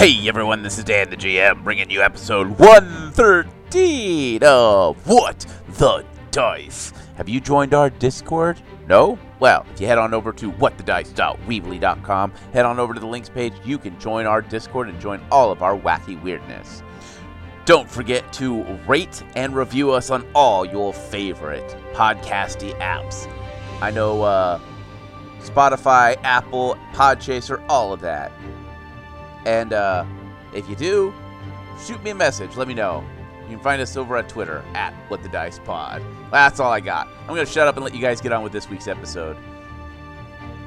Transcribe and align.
Hey 0.00 0.26
everyone, 0.28 0.62
this 0.62 0.78
is 0.78 0.84
Dan 0.84 1.10
the 1.10 1.16
GM 1.18 1.62
bringing 1.62 1.90
you 1.90 2.00
episode 2.00 2.58
113 2.58 4.42
of 4.42 5.06
What 5.06 5.44
the 5.74 6.06
Dice. 6.30 6.94
Have 7.16 7.28
you 7.28 7.38
joined 7.38 7.74
our 7.74 7.90
Discord? 7.90 8.58
No? 8.88 9.18
Well, 9.40 9.66
if 9.74 9.78
you 9.78 9.86
head 9.86 9.98
on 9.98 10.14
over 10.14 10.32
to 10.32 10.52
whatthedice.weebly.com, 10.52 12.32
head 12.54 12.64
on 12.64 12.78
over 12.78 12.94
to 12.94 13.00
the 13.00 13.06
links 13.06 13.28
page, 13.28 13.52
you 13.62 13.76
can 13.76 14.00
join 14.00 14.24
our 14.24 14.40
Discord 14.40 14.88
and 14.88 14.98
join 14.98 15.20
all 15.30 15.52
of 15.52 15.62
our 15.62 15.76
wacky 15.78 16.18
weirdness. 16.22 16.82
Don't 17.66 17.90
forget 17.90 18.32
to 18.32 18.62
rate 18.88 19.22
and 19.36 19.54
review 19.54 19.90
us 19.90 20.08
on 20.08 20.26
all 20.34 20.64
your 20.64 20.94
favorite 20.94 21.76
podcasty 21.92 22.74
apps. 22.78 23.30
I 23.82 23.90
know 23.90 24.22
uh, 24.22 24.60
Spotify, 25.40 26.16
Apple, 26.22 26.78
Podchaser, 26.94 27.62
all 27.68 27.92
of 27.92 28.00
that. 28.00 28.32
And 29.44 29.72
uh, 29.72 30.04
if 30.54 30.68
you 30.68 30.76
do, 30.76 31.14
shoot 31.84 32.02
me 32.02 32.10
a 32.10 32.14
message. 32.14 32.56
Let 32.56 32.68
me 32.68 32.74
know. 32.74 33.04
You 33.42 33.56
can 33.56 33.64
find 33.64 33.82
us 33.82 33.96
over 33.96 34.16
at 34.16 34.28
Twitter 34.28 34.64
at 34.74 34.92
What 35.08 35.22
the 35.22 35.28
Dice 35.28 35.58
Pod. 35.58 36.02
That's 36.30 36.60
all 36.60 36.70
I 36.70 36.80
got. 36.80 37.08
I'm 37.28 37.34
to 37.34 37.46
shut 37.46 37.66
up 37.66 37.76
and 37.76 37.84
let 37.84 37.94
you 37.94 38.00
guys 38.00 38.20
get 38.20 38.32
on 38.32 38.42
with 38.42 38.52
this 38.52 38.68
week's 38.68 38.86
episode. 38.86 39.36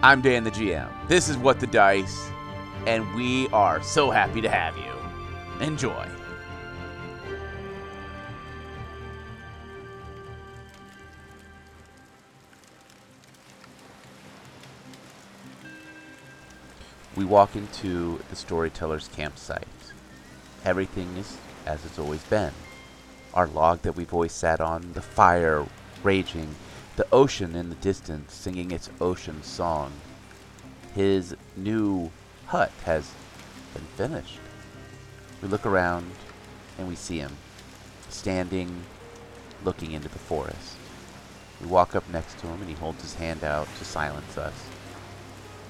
I'm 0.01 0.21
Dan 0.21 0.43
the 0.43 0.51
GM. 0.51 0.89
This 1.07 1.29
is 1.29 1.37
What 1.37 1.61
the 1.61 1.67
Dice, 1.67 2.29
and 2.85 3.13
we 3.15 3.47
are 3.49 3.81
so 3.81 4.11
happy 4.11 4.41
to 4.41 4.49
have 4.49 4.75
you. 4.77 5.65
Enjoy. 5.65 6.05
We 17.15 17.25
walk 17.25 17.55
into 17.55 18.19
the 18.31 18.35
storyteller's 18.35 19.07
campsite. 19.09 19.67
Everything 20.65 21.15
is 21.17 21.37
as 21.63 21.85
it's 21.85 21.99
always 21.99 22.23
been. 22.23 22.53
Our 23.35 23.45
log 23.45 23.83
that 23.83 23.95
we've 23.95 24.13
always 24.13 24.31
sat 24.31 24.59
on, 24.59 24.93
the 24.93 25.01
fire 25.01 25.65
raging, 26.01 26.55
the 26.95 27.05
ocean 27.11 27.55
in 27.55 27.69
the 27.69 27.75
distance 27.75 28.33
singing 28.33 28.71
its 28.71 28.89
ocean 28.99 29.43
song. 29.43 29.91
His 30.95 31.35
new 31.55 32.11
hut 32.47 32.71
has 32.85 33.11
been 33.75 33.85
finished. 33.95 34.39
We 35.41 35.49
look 35.49 35.67
around 35.67 36.09
and 36.79 36.87
we 36.87 36.95
see 36.95 37.19
him 37.19 37.37
standing, 38.09 38.83
looking 39.63 39.91
into 39.91 40.09
the 40.09 40.19
forest. 40.19 40.77
We 41.61 41.67
walk 41.67 41.95
up 41.95 42.09
next 42.09 42.39
to 42.39 42.47
him 42.47 42.59
and 42.59 42.69
he 42.69 42.75
holds 42.75 43.03
his 43.03 43.13
hand 43.15 43.43
out 43.43 43.67
to 43.77 43.85
silence 43.85 44.35
us 44.37 44.53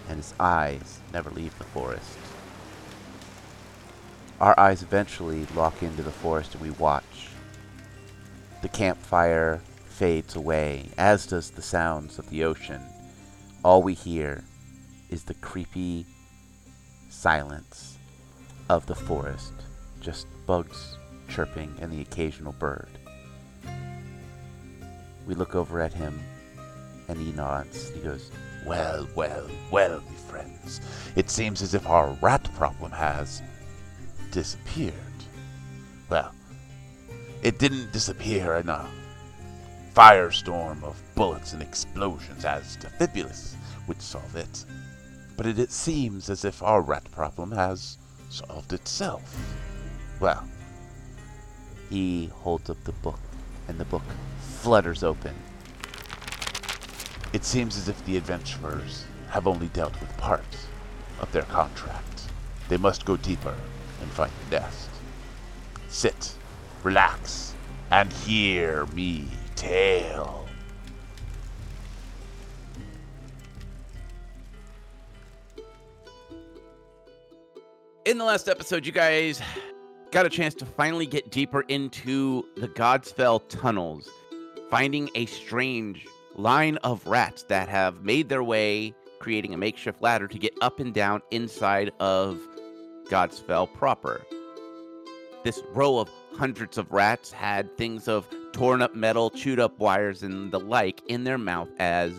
and 0.07 0.17
his 0.17 0.33
eyes 0.39 0.99
never 1.13 1.29
leave 1.29 1.57
the 1.57 1.63
forest. 1.65 2.17
Our 4.39 4.59
eyes 4.59 4.81
eventually 4.81 5.45
lock 5.55 5.83
into 5.83 6.01
the 6.01 6.11
forest 6.11 6.53
and 6.53 6.61
we 6.61 6.71
watch. 6.71 7.29
The 8.61 8.69
campfire 8.69 9.61
fades 9.85 10.35
away, 10.35 10.89
as 10.97 11.27
does 11.27 11.51
the 11.51 11.61
sounds 11.61 12.19
of 12.19 12.29
the 12.29 12.43
ocean. 12.43 12.81
All 13.63 13.83
we 13.83 13.93
hear 13.93 14.43
is 15.09 15.23
the 15.23 15.33
creepy 15.35 16.05
silence 17.09 17.97
of 18.69 18.85
the 18.87 18.95
forest, 18.95 19.53
just 20.01 20.27
bugs 20.45 20.97
chirping 21.29 21.73
and 21.79 21.91
the 21.91 22.01
occasional 22.01 22.53
bird. 22.53 22.89
We 25.25 25.35
look 25.35 25.55
over 25.55 25.79
at 25.79 25.93
him 25.93 26.19
and 27.07 27.17
he 27.17 27.31
nods. 27.31 27.89
He 27.91 27.99
goes, 28.01 28.31
well, 28.65 29.07
well, 29.15 29.47
well, 29.71 29.99
me 29.99 30.15
friends. 30.27 30.81
It 31.15 31.29
seems 31.29 31.61
as 31.61 31.73
if 31.73 31.87
our 31.87 32.11
rat 32.21 32.49
problem 32.55 32.91
has 32.91 33.41
disappeared. 34.31 34.93
Well, 36.09 36.33
it 37.41 37.59
didn't 37.59 37.91
disappear 37.91 38.55
in 38.55 38.69
a 38.69 38.87
firestorm 39.93 40.83
of 40.83 41.01
bullets 41.15 41.53
and 41.53 41.61
explosions 41.61 42.45
as 42.45 42.77
Defibulus 42.77 43.55
would 43.87 44.01
solve 44.01 44.35
it. 44.35 44.65
But 45.37 45.45
it, 45.45 45.59
it 45.59 45.71
seems 45.71 46.29
as 46.29 46.45
if 46.45 46.63
our 46.63 46.81
rat 46.81 47.09
problem 47.11 47.51
has 47.51 47.97
solved 48.29 48.73
itself. 48.73 49.35
Well, 50.19 50.47
he 51.89 52.27
holds 52.27 52.69
up 52.69 52.83
the 52.83 52.91
book, 52.91 53.19
and 53.67 53.77
the 53.77 53.85
book 53.85 54.03
flutters 54.39 55.03
open 55.03 55.35
it 57.33 57.43
seems 57.43 57.75
as 57.77 57.89
if 57.89 58.05
the 58.05 58.15
adventurers 58.15 59.05
have 59.29 59.47
only 59.47 59.67
dealt 59.69 59.99
with 59.99 60.15
part 60.17 60.45
of 61.19 61.31
their 61.31 61.41
contract. 61.43 62.29
They 62.69 62.77
must 62.77 63.05
go 63.05 63.17
deeper 63.17 63.55
and 64.01 64.11
find 64.11 64.31
the 64.45 64.59
nest. 64.59 64.89
Sit, 65.89 66.33
relax, 66.83 67.55
and 67.91 68.13
hear 68.13 68.85
me 68.87 69.27
tell. 69.55 70.45
In 78.05 78.17
the 78.17 78.25
last 78.25 78.47
episode, 78.47 78.85
you 78.85 78.91
guys 78.91 79.41
got 80.11 80.27
a 80.27 80.29
chance 80.29 80.53
to 80.55 80.65
finally 80.65 81.07
get 81.07 81.31
deeper 81.31 81.61
into 81.61 82.45
the 82.57 82.67
Godsfell 82.67 83.41
tunnels, 83.49 84.07
finding 84.69 85.09
a 85.15 85.25
strange 85.25 86.05
line 86.35 86.77
of 86.77 87.05
rats 87.05 87.43
that 87.43 87.69
have 87.69 88.03
made 88.03 88.29
their 88.29 88.43
way, 88.43 88.93
creating 89.19 89.53
a 89.53 89.57
makeshift 89.57 90.01
ladder 90.01 90.27
to 90.27 90.37
get 90.37 90.53
up 90.61 90.79
and 90.79 90.93
down 90.93 91.21
inside 91.31 91.91
of 91.99 92.39
Godsfell 93.09 93.73
proper. 93.73 94.25
This 95.43 95.61
row 95.73 95.99
of 95.99 96.09
hundreds 96.35 96.77
of 96.77 96.91
rats 96.91 97.31
had 97.31 97.77
things 97.77 98.07
of 98.07 98.27
torn 98.53 98.81
up 98.81 98.95
metal, 98.95 99.29
chewed 99.29 99.59
up 99.59 99.77
wires, 99.79 100.23
and 100.23 100.51
the 100.51 100.59
like 100.59 101.01
in 101.07 101.23
their 101.23 101.37
mouth 101.37 101.69
as 101.79 102.13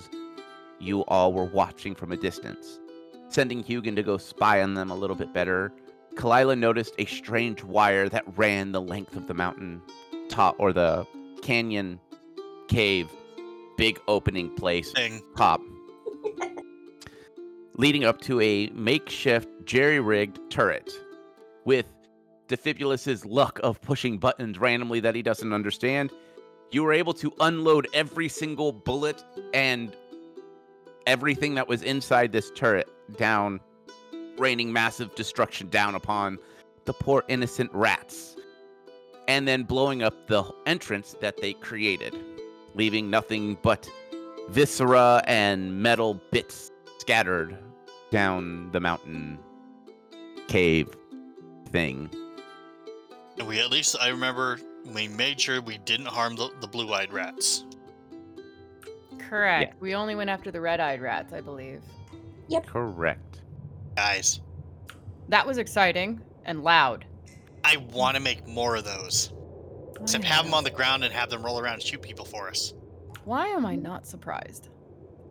you 0.78 1.04
all 1.06 1.32
were 1.32 1.44
watching 1.44 1.94
from 1.94 2.12
a 2.12 2.16
distance. 2.16 2.78
Sending 3.28 3.64
Hugin 3.64 3.96
to 3.96 4.02
go 4.02 4.18
spy 4.18 4.62
on 4.62 4.74
them 4.74 4.90
a 4.90 4.94
little 4.94 5.16
bit 5.16 5.32
better, 5.32 5.72
Kalila 6.14 6.56
noticed 6.56 6.94
a 6.98 7.06
strange 7.06 7.64
wire 7.64 8.08
that 8.08 8.24
ran 8.36 8.72
the 8.72 8.80
length 8.80 9.16
of 9.16 9.26
the 9.26 9.34
mountain 9.34 9.82
top 10.28 10.54
or 10.58 10.72
the 10.72 11.06
canyon 11.42 11.98
cave 12.68 13.08
big 13.76 14.00
opening 14.08 14.50
place 14.54 14.92
Thing. 14.92 15.22
top, 15.36 15.60
leading 17.76 18.04
up 18.04 18.20
to 18.22 18.40
a 18.40 18.68
makeshift 18.68 19.48
jerry-rigged 19.64 20.38
turret 20.50 20.92
with 21.64 21.86
Defibulus's 22.48 23.24
luck 23.24 23.58
of 23.62 23.80
pushing 23.80 24.18
buttons 24.18 24.58
randomly 24.58 25.00
that 25.00 25.14
he 25.14 25.22
doesn't 25.22 25.52
understand. 25.52 26.12
You 26.70 26.82
were 26.82 26.92
able 26.92 27.14
to 27.14 27.32
unload 27.40 27.88
every 27.94 28.28
single 28.28 28.72
bullet 28.72 29.24
and 29.54 29.96
everything 31.06 31.54
that 31.54 31.68
was 31.68 31.82
inside 31.82 32.32
this 32.32 32.50
turret 32.54 32.88
down, 33.16 33.60
raining 34.38 34.72
massive 34.72 35.14
destruction 35.14 35.68
down 35.68 35.94
upon 35.94 36.38
the 36.84 36.92
poor 36.92 37.24
innocent 37.28 37.70
rats, 37.72 38.36
and 39.26 39.48
then 39.48 39.62
blowing 39.62 40.02
up 40.02 40.26
the 40.26 40.44
entrance 40.66 41.16
that 41.20 41.40
they 41.40 41.54
created 41.54 42.14
leaving 42.74 43.10
nothing 43.10 43.56
but 43.62 43.88
viscera 44.48 45.22
and 45.26 45.82
metal 45.82 46.20
bits 46.30 46.70
scattered 46.98 47.56
down 48.10 48.70
the 48.72 48.80
mountain 48.80 49.38
cave 50.48 50.88
thing. 51.70 52.10
We 53.46 53.60
at 53.60 53.70
least, 53.70 53.96
I 54.00 54.08
remember, 54.08 54.58
we 54.94 55.08
made 55.08 55.40
sure 55.40 55.60
we 55.60 55.78
didn't 55.78 56.06
harm 56.06 56.36
the, 56.36 56.50
the 56.60 56.68
blue 56.68 56.92
eyed 56.92 57.12
rats. 57.12 57.64
Correct. 59.18 59.80
We 59.80 59.94
only 59.94 60.14
went 60.14 60.30
after 60.30 60.50
the 60.50 60.60
red-eyed 60.60 61.00
rats, 61.00 61.32
I 61.32 61.40
believe. 61.40 61.82
Yep. 62.48 62.66
Correct. 62.66 63.40
Guys, 63.96 64.40
That 65.28 65.46
was 65.46 65.58
exciting 65.58 66.20
and 66.44 66.62
loud. 66.62 67.06
I 67.64 67.78
want 67.78 68.16
to 68.16 68.22
make 68.22 68.46
more 68.46 68.76
of 68.76 68.84
those. 68.84 69.32
Except 70.04 70.22
have 70.24 70.44
them 70.44 70.52
on 70.52 70.64
the 70.64 70.70
ground 70.70 71.02
and 71.02 71.14
have 71.14 71.30
them 71.30 71.42
roll 71.42 71.58
around 71.58 71.74
and 71.74 71.82
shoot 71.82 72.02
people 72.02 72.26
for 72.26 72.48
us. 72.48 72.74
Why 73.24 73.46
am 73.48 73.64
I 73.64 73.74
not 73.74 74.06
surprised? 74.06 74.68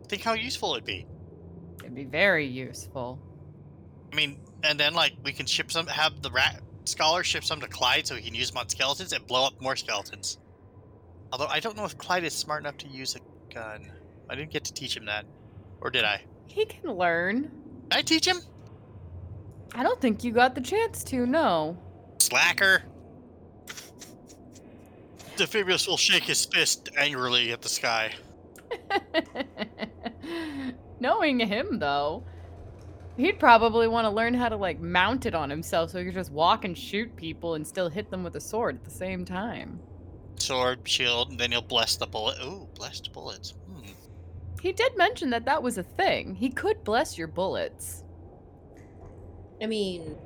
Think 0.08 0.22
how 0.22 0.32
useful 0.32 0.72
it'd 0.74 0.84
be. 0.84 1.06
It'd 1.78 1.94
be 1.94 2.02
very 2.02 2.44
useful. 2.44 3.20
I 4.12 4.16
mean, 4.16 4.40
and 4.64 4.78
then, 4.78 4.94
like, 4.94 5.12
we 5.22 5.32
can 5.32 5.46
ship 5.46 5.70
some, 5.70 5.86
have 5.86 6.22
the 6.22 6.30
rat 6.32 6.60
scholar 6.86 7.22
ship 7.22 7.44
some 7.44 7.60
to 7.60 7.68
Clyde 7.68 8.08
so 8.08 8.16
he 8.16 8.22
can 8.22 8.34
use 8.34 8.50
them 8.50 8.58
on 8.58 8.68
skeletons 8.68 9.12
and 9.12 9.24
blow 9.28 9.46
up 9.46 9.60
more 9.60 9.76
skeletons. 9.76 10.38
Although, 11.30 11.46
I 11.46 11.60
don't 11.60 11.76
know 11.76 11.84
if 11.84 11.96
Clyde 11.96 12.24
is 12.24 12.34
smart 12.34 12.62
enough 12.62 12.76
to 12.78 12.88
use 12.88 13.14
a 13.14 13.54
gun. 13.54 13.92
I 14.28 14.34
didn't 14.34 14.50
get 14.50 14.64
to 14.64 14.74
teach 14.74 14.96
him 14.96 15.04
that. 15.06 15.24
Or 15.80 15.90
did 15.90 16.02
I? 16.02 16.24
He 16.48 16.64
can 16.64 16.90
learn. 16.90 17.42
Did 17.90 17.98
I 17.98 18.02
teach 18.02 18.26
him? 18.26 18.38
I 19.72 19.84
don't 19.84 20.00
think 20.00 20.24
you 20.24 20.32
got 20.32 20.56
the 20.56 20.60
chance 20.60 21.04
to, 21.04 21.26
no. 21.26 21.78
Slacker. 22.18 22.82
Defibulus 25.36 25.86
will 25.86 25.96
shake 25.96 26.24
his 26.24 26.44
fist 26.44 26.88
angrily 26.96 27.52
at 27.52 27.62
the 27.62 27.68
sky. 27.68 28.12
Knowing 31.00 31.40
him, 31.40 31.78
though, 31.78 32.24
He'd 33.16 33.38
probably 33.38 33.86
want 33.86 34.06
to 34.06 34.10
learn 34.10 34.34
how 34.34 34.48
to 34.48 34.56
like 34.56 34.80
mount 34.80 35.24
it 35.24 35.34
on 35.34 35.48
himself 35.48 35.90
so 35.90 35.98
he 35.98 36.06
could 36.06 36.14
just 36.14 36.32
walk 36.32 36.64
and 36.64 36.76
shoot 36.76 37.14
people 37.14 37.54
and 37.54 37.66
still 37.66 37.88
hit 37.88 38.10
them 38.10 38.24
with 38.24 38.34
a 38.34 38.40
sword 38.40 38.76
at 38.76 38.84
the 38.84 38.90
same 38.90 39.24
time. 39.24 39.78
Sword, 40.36 40.80
shield, 40.84 41.30
and 41.30 41.38
then 41.38 41.52
he'll 41.52 41.62
bless 41.62 41.96
the 41.96 42.06
bullet. 42.06 42.38
Ooh, 42.42 42.68
blessed 42.74 43.12
bullets. 43.12 43.54
Hmm. 43.70 43.92
He 44.60 44.72
did 44.72 44.96
mention 44.96 45.30
that 45.30 45.44
that 45.44 45.62
was 45.62 45.78
a 45.78 45.84
thing. 45.84 46.34
He 46.34 46.50
could 46.50 46.82
bless 46.82 47.16
your 47.16 47.28
bullets. 47.28 48.02
I 49.62 49.66
mean, 49.66 50.16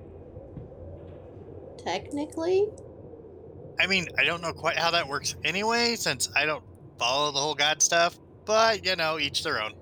technically, 1.77 2.69
I 3.81 3.87
mean, 3.87 4.09
I 4.19 4.25
don't 4.25 4.43
know 4.43 4.53
quite 4.53 4.77
how 4.77 4.91
that 4.91 5.07
works 5.09 5.37
anyway, 5.45 5.95
since 5.97 6.29
I 6.37 6.45
don't 6.47 6.65
follow 6.99 7.31
the 7.33 7.39
whole 7.39 7.55
god 7.55 7.81
stuff. 7.83 8.19
But 8.45 8.85
you 8.85 8.97
know, 8.97 9.19
each 9.19 9.43
their 9.43 9.63
own. 9.63 9.73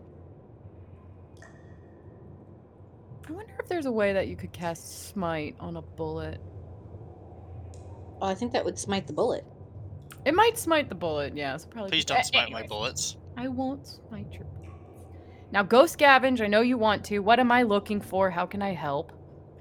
I 3.28 3.32
wonder 3.32 3.54
if 3.60 3.68
there's 3.68 3.86
a 3.86 3.92
way 3.92 4.12
that 4.12 4.28
you 4.28 4.36
could 4.36 4.52
cast 4.52 5.08
smite 5.08 5.56
on 5.58 5.76
a 5.76 5.82
bullet. 5.82 6.40
oh, 8.20 8.26
I 8.26 8.34
think 8.34 8.52
that 8.52 8.64
would 8.64 8.78
smite 8.78 9.06
the 9.06 9.12
bullet. 9.12 9.44
It 10.24 10.34
might 10.34 10.58
smite 10.58 10.88
the 10.88 10.94
bullet, 10.94 11.36
yeah. 11.36 11.56
So 11.56 11.68
probably 11.68 11.90
Please 11.90 12.04
don't 12.04 12.20
a- 12.20 12.24
smite 12.24 12.50
my 12.50 12.66
bullets. 12.66 13.16
I 13.36 13.48
won't 13.48 13.86
smite 13.86 14.32
your 14.32 14.44
bullets. 14.44 14.72
Now 15.52 15.62
go 15.62 15.84
scavenge. 15.84 16.40
I 16.40 16.46
know 16.46 16.60
you 16.60 16.78
want 16.78 17.04
to. 17.06 17.20
What 17.20 17.38
am 17.38 17.52
I 17.52 17.62
looking 17.62 18.00
for? 18.00 18.30
How 18.30 18.46
can 18.46 18.62
I 18.62 18.72
help? 18.74 19.12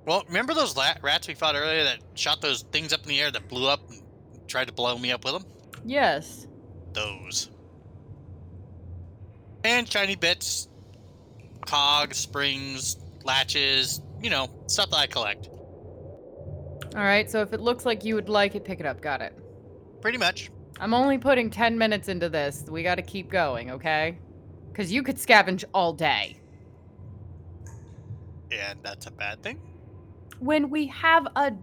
Well, 0.05 0.23
remember 0.27 0.53
those 0.53 0.75
la- 0.77 0.93
rats 1.01 1.27
we 1.27 1.33
fought 1.33 1.55
earlier 1.55 1.83
that 1.83 1.99
shot 2.13 2.41
those 2.41 2.63
things 2.71 2.93
up 2.93 3.01
in 3.03 3.09
the 3.09 3.19
air 3.21 3.31
that 3.31 3.47
blew 3.47 3.67
up 3.67 3.89
and 3.89 4.01
tried 4.47 4.67
to 4.67 4.73
blow 4.73 4.97
me 4.97 5.11
up 5.11 5.23
with 5.23 5.33
them? 5.33 5.45
Yes. 5.83 6.47
Those. 6.93 7.49
And 9.63 9.91
shiny 9.91 10.15
bits, 10.15 10.67
cogs, 11.65 12.17
springs, 12.17 12.97
latches, 13.23 14.01
you 14.21 14.29
know, 14.29 14.49
stuff 14.67 14.89
that 14.91 14.97
I 14.97 15.07
collect. 15.07 15.49
All 16.95 17.01
right. 17.01 17.29
So 17.29 17.41
if 17.41 17.51
it 17.51 17.59
looks 17.59 17.85
like 17.85 18.05
you 18.05 18.15
would 18.15 18.29
like 18.29 18.55
it, 18.55 18.63
pick 18.63 18.79
it 18.79 18.85
up. 18.85 19.01
Got 19.01 19.21
it. 19.21 19.37
Pretty 20.01 20.17
much. 20.17 20.51
I'm 20.79 20.93
only 20.93 21.17
putting 21.17 21.49
10 21.49 21.77
minutes 21.77 22.09
into 22.09 22.29
this. 22.29 22.65
We 22.69 22.83
got 22.83 22.95
to 22.95 23.01
keep 23.01 23.29
going, 23.29 23.71
okay? 23.71 24.17
Because 24.71 24.91
you 24.91 25.03
could 25.03 25.17
scavenge 25.17 25.63
all 25.73 25.93
day. 25.93 26.37
And 28.51 28.79
that's 28.83 29.07
a 29.07 29.11
bad 29.11 29.41
thing. 29.41 29.59
When 30.39 30.69
we 30.69 30.87
have 30.87 31.27
a 31.35 31.53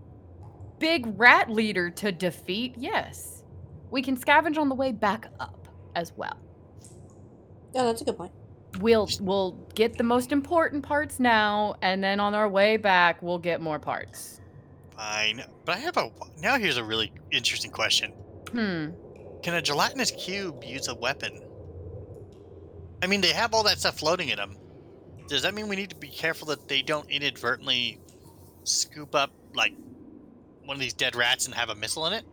big 0.82 1.06
rat 1.16 1.48
leader 1.48 1.88
to 1.90 2.10
defeat, 2.10 2.74
yes. 2.76 3.44
We 3.90 4.02
can 4.02 4.16
scavenge 4.16 4.58
on 4.58 4.68
the 4.68 4.74
way 4.74 4.90
back 4.90 5.28
up 5.38 5.68
as 5.94 6.12
well. 6.16 6.36
Yeah, 7.72 7.84
that's 7.84 8.02
a 8.02 8.04
good 8.04 8.16
point. 8.16 8.32
We'll 8.80 9.08
we'll 9.20 9.52
get 9.74 9.96
the 9.96 10.02
most 10.02 10.32
important 10.32 10.82
parts 10.82 11.20
now, 11.20 11.76
and 11.82 12.02
then 12.02 12.18
on 12.18 12.34
our 12.34 12.48
way 12.48 12.78
back, 12.78 13.22
we'll 13.22 13.38
get 13.38 13.60
more 13.60 13.78
parts. 13.78 14.40
Fine. 14.96 15.44
But 15.64 15.76
I 15.76 15.78
have 15.78 15.96
a. 15.96 16.10
Now 16.40 16.58
here's 16.58 16.78
a 16.78 16.84
really 16.84 17.12
interesting 17.30 17.70
question 17.70 18.12
Hmm. 18.50 18.88
Can 19.42 19.54
a 19.54 19.62
gelatinous 19.62 20.10
cube 20.10 20.64
use 20.64 20.88
a 20.88 20.94
weapon? 20.94 21.40
I 23.02 23.06
mean, 23.06 23.20
they 23.20 23.32
have 23.32 23.54
all 23.54 23.62
that 23.64 23.78
stuff 23.78 23.98
floating 23.98 24.30
in 24.30 24.36
them. 24.36 24.56
Does 25.28 25.42
that 25.42 25.54
mean 25.54 25.68
we 25.68 25.76
need 25.76 25.90
to 25.90 25.96
be 25.96 26.08
careful 26.08 26.48
that 26.48 26.68
they 26.68 26.82
don't 26.82 27.08
inadvertently 27.10 28.00
scoop 28.64 29.14
up, 29.14 29.32
like, 29.54 29.74
one 30.64 30.76
of 30.76 30.80
these 30.80 30.92
dead 30.94 31.14
rats 31.16 31.46
and 31.46 31.54
have 31.54 31.70
a 31.70 31.74
missile 31.74 32.06
in 32.06 32.12
it? 32.12 32.24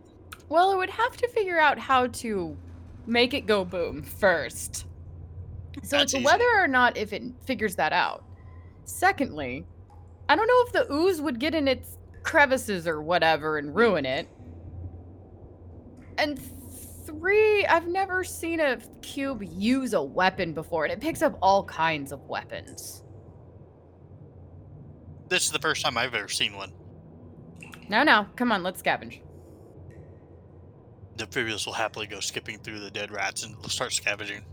Well, 0.50 0.72
it 0.72 0.78
would 0.78 0.90
have 0.90 1.16
to 1.18 1.28
figure 1.30 1.60
out 1.60 1.78
how 1.78 2.08
to 2.08 2.58
make 3.06 3.34
it 3.34 3.42
go 3.46 3.64
boom 3.66 4.04
first. 4.04 4.86
So 5.84 5.98
That's 5.98 6.04
it's 6.04 6.16
easy. 6.16 6.26
whether 6.26 6.48
or 6.58 6.68
not 6.68 6.98
if 6.98 7.14
it 7.14 7.24
figures 7.46 7.76
that 7.76 7.94
out. 7.94 8.24
Secondly, 8.86 9.66
I 10.28 10.36
don't 10.36 10.48
know 10.48 10.64
if 10.68 10.74
the 10.74 10.94
ooze 10.94 11.22
would 11.22 11.40
get 11.40 11.54
in 11.56 11.68
its 11.68 11.98
crevices 12.24 12.88
or 12.88 13.02
whatever 13.02 13.58
and 13.58 13.76
ruin 13.76 14.06
it. 14.06 14.28
And 16.18 16.40
three, 17.06 17.66
I've 17.66 17.88
never 17.88 18.24
seen 18.24 18.60
a 18.60 18.78
cube 19.02 19.44
use 19.44 19.94
a 19.94 20.02
weapon 20.02 20.54
before, 20.54 20.84
and 20.86 20.92
it 20.94 21.00
picks 21.00 21.22
up 21.22 21.38
all 21.42 21.64
kinds 21.64 22.12
of 22.12 22.22
weapons. 22.28 23.04
This 25.30 25.46
is 25.46 25.52
the 25.52 25.60
first 25.60 25.84
time 25.84 25.98
I've 25.98 26.14
ever 26.14 26.28
seen 26.28 26.56
one. 26.56 26.72
Now, 27.90 28.04
now, 28.04 28.28
come 28.36 28.52
on, 28.52 28.62
let's 28.64 28.82
scavenge. 28.82 29.20
Defibulus 31.18 31.66
will 31.66 31.74
happily 31.74 32.08
go 32.08 32.20
skipping 32.20 32.60
through 32.60 32.80
the 32.80 32.92
dead 32.92 33.12
rats 33.12 33.44
and 33.44 33.56
start 33.70 33.92
scavenging. 33.92 34.46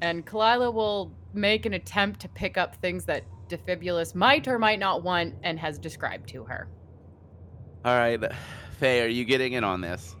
And 0.00 0.24
Kalila 0.26 0.72
will 0.72 1.12
make 1.32 1.66
an 1.66 1.72
attempt 1.74 2.20
to 2.20 2.28
pick 2.28 2.56
up 2.56 2.76
things 2.76 3.06
that 3.06 3.24
Defibulus 3.48 4.14
might 4.14 4.46
or 4.46 4.58
might 4.58 4.78
not 4.78 5.02
want 5.02 5.34
and 5.42 5.58
has 5.58 5.78
described 5.78 6.28
to 6.30 6.44
her. 6.44 6.68
All 7.84 7.96
right, 7.96 8.20
Faye, 8.78 9.02
are 9.02 9.08
you 9.08 9.24
getting 9.24 9.54
in 9.54 9.64
on 9.64 9.80
this? 9.80 10.14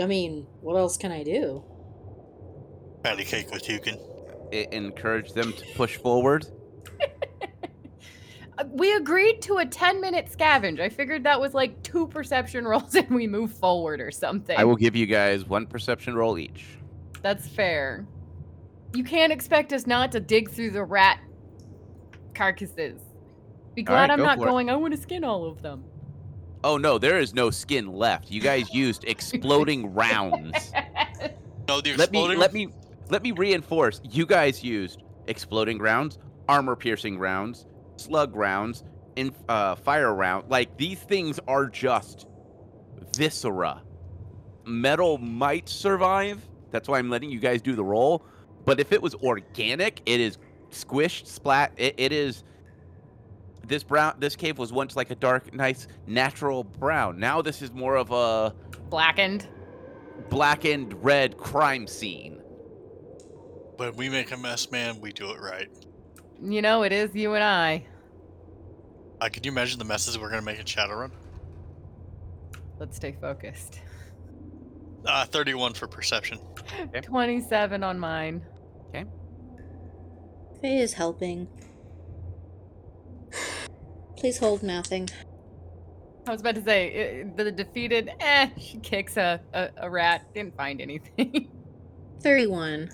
I 0.00 0.06
mean, 0.06 0.46
what 0.60 0.76
else 0.76 0.96
can 0.98 1.12
I 1.12 1.22
do? 1.22 1.64
Patty 3.02 3.24
cake 3.24 3.50
with 3.50 3.64
Hugin. 3.64 3.98
I- 4.52 4.68
encourage 4.72 5.32
them 5.32 5.52
to 5.52 5.64
push 5.74 5.96
forward. 5.96 6.46
Uh, 8.58 8.64
We 8.70 8.92
agreed 8.94 9.40
to 9.42 9.58
a 9.58 9.66
10 9.66 10.00
minute 10.00 10.28
scavenge. 10.30 10.80
I 10.80 10.88
figured 10.88 11.24
that 11.24 11.40
was 11.40 11.54
like 11.54 11.82
two 11.82 12.06
perception 12.08 12.64
rolls 12.68 12.94
and 12.94 13.08
we 13.10 13.26
move 13.26 13.52
forward 13.52 14.00
or 14.00 14.10
something. 14.10 14.58
I 14.58 14.64
will 14.64 14.76
give 14.76 14.96
you 14.96 15.06
guys 15.06 15.46
one 15.46 15.66
perception 15.66 16.14
roll 16.14 16.38
each. 16.38 16.64
That's 17.22 17.48
fair. 17.48 18.06
You 18.94 19.04
can't 19.04 19.32
expect 19.32 19.72
us 19.72 19.86
not 19.86 20.12
to 20.12 20.20
dig 20.20 20.50
through 20.50 20.70
the 20.70 20.84
rat 20.84 21.20
carcasses. 22.34 23.00
Be 23.74 23.82
glad 23.82 24.02
right, 24.02 24.10
I'm 24.10 24.18
go 24.18 24.24
not 24.24 24.38
for 24.38 24.44
it. 24.44 24.50
going, 24.50 24.70
I 24.70 24.76
want 24.76 24.94
to 24.94 25.00
skin 25.00 25.24
all 25.24 25.46
of 25.46 25.62
them. 25.62 25.84
Oh 26.64 26.76
no, 26.76 26.98
there 26.98 27.18
is 27.20 27.34
no 27.34 27.50
skin 27.50 27.86
left. 27.86 28.30
You 28.30 28.40
guys 28.40 28.72
used 28.74 29.04
exploding 29.04 29.94
rounds. 29.94 30.72
No, 31.68 31.80
the 31.80 31.94
Let 31.96 32.10
me 32.10 32.34
let 32.34 32.52
me 32.52 32.68
let 33.10 33.22
me 33.22 33.32
reinforce. 33.32 34.00
You 34.04 34.26
guys 34.26 34.64
used 34.64 35.02
exploding 35.26 35.78
rounds, 35.78 36.18
armor 36.48 36.74
piercing 36.74 37.18
rounds, 37.18 37.66
slug 38.00 38.34
rounds, 38.36 38.84
and 39.16 39.32
uh, 39.48 39.74
fire 39.74 40.14
round. 40.14 40.48
Like 40.50 40.76
these 40.76 40.98
things 41.00 41.40
are 41.48 41.66
just 41.66 42.26
viscera. 43.16 43.82
Metal 44.64 45.18
might 45.18 45.68
survive. 45.68 46.46
That's 46.70 46.88
why 46.88 46.98
I'm 46.98 47.10
letting 47.10 47.30
you 47.30 47.40
guys 47.40 47.62
do 47.62 47.74
the 47.74 47.84
roll. 47.84 48.24
But 48.64 48.80
if 48.80 48.92
it 48.92 49.00
was 49.00 49.14
organic, 49.16 50.02
it 50.04 50.20
is 50.20 50.38
squished, 50.70 51.26
splat. 51.26 51.72
It, 51.76 51.94
it 51.96 52.12
is. 52.12 52.44
This 53.66 53.82
brown, 53.82 54.14
this 54.18 54.34
cave 54.36 54.56
was 54.58 54.72
once 54.72 54.96
like 54.96 55.10
a 55.10 55.14
dark, 55.14 55.52
nice, 55.54 55.88
natural 56.06 56.64
brown. 56.64 57.18
Now 57.18 57.42
this 57.42 57.60
is 57.60 57.70
more 57.72 57.96
of 57.96 58.10
a 58.10 58.54
Blackened. 58.88 59.46
blackened 60.30 60.94
red 61.04 61.36
crime 61.36 61.86
scene. 61.86 62.40
When 63.76 63.94
we 63.96 64.08
make 64.08 64.32
a 64.32 64.36
mess, 64.38 64.70
man, 64.70 65.00
we 65.00 65.12
do 65.12 65.30
it 65.30 65.40
right. 65.40 65.68
You 66.40 66.62
know, 66.62 66.82
it 66.82 66.92
is 66.92 67.14
you 67.14 67.34
and 67.34 67.42
I. 67.42 67.84
Uh, 69.20 69.28
can 69.28 69.42
you 69.42 69.50
imagine 69.50 69.78
the 69.78 69.84
messes 69.84 70.18
we're 70.18 70.30
gonna 70.30 70.42
make 70.42 70.58
in 70.58 70.64
Shadowrun? 70.64 71.10
Let's 72.78 72.96
stay 72.96 73.16
focused. 73.20 73.80
Uh, 75.04 75.24
31 75.24 75.74
for 75.74 75.88
perception. 75.88 76.38
27 77.02 77.82
on 77.82 77.98
mine. 77.98 78.42
Okay. 78.88 79.04
Faye 80.60 80.78
is 80.78 80.92
helping. 80.92 81.48
Please 84.16 84.38
hold 84.38 84.62
nothing. 84.62 85.08
I 86.26 86.32
was 86.32 86.40
about 86.40 86.56
to 86.56 86.62
say, 86.62 87.22
uh, 87.22 87.42
the 87.42 87.50
defeated, 87.50 88.10
eh, 88.20 88.50
she 88.58 88.78
kicks 88.78 89.16
a, 89.16 89.40
a, 89.54 89.70
a 89.78 89.90
rat. 89.90 90.32
Didn't 90.34 90.56
find 90.56 90.80
anything. 90.80 91.48
31. 92.20 92.90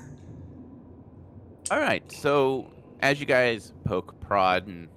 All 1.71 1.79
right. 1.79 2.11
So 2.13 2.71
as 3.05 3.21
you 3.21 3.27
guys 3.27 3.75
poke, 3.85 4.19
prod, 4.19 4.67
and 4.67 4.89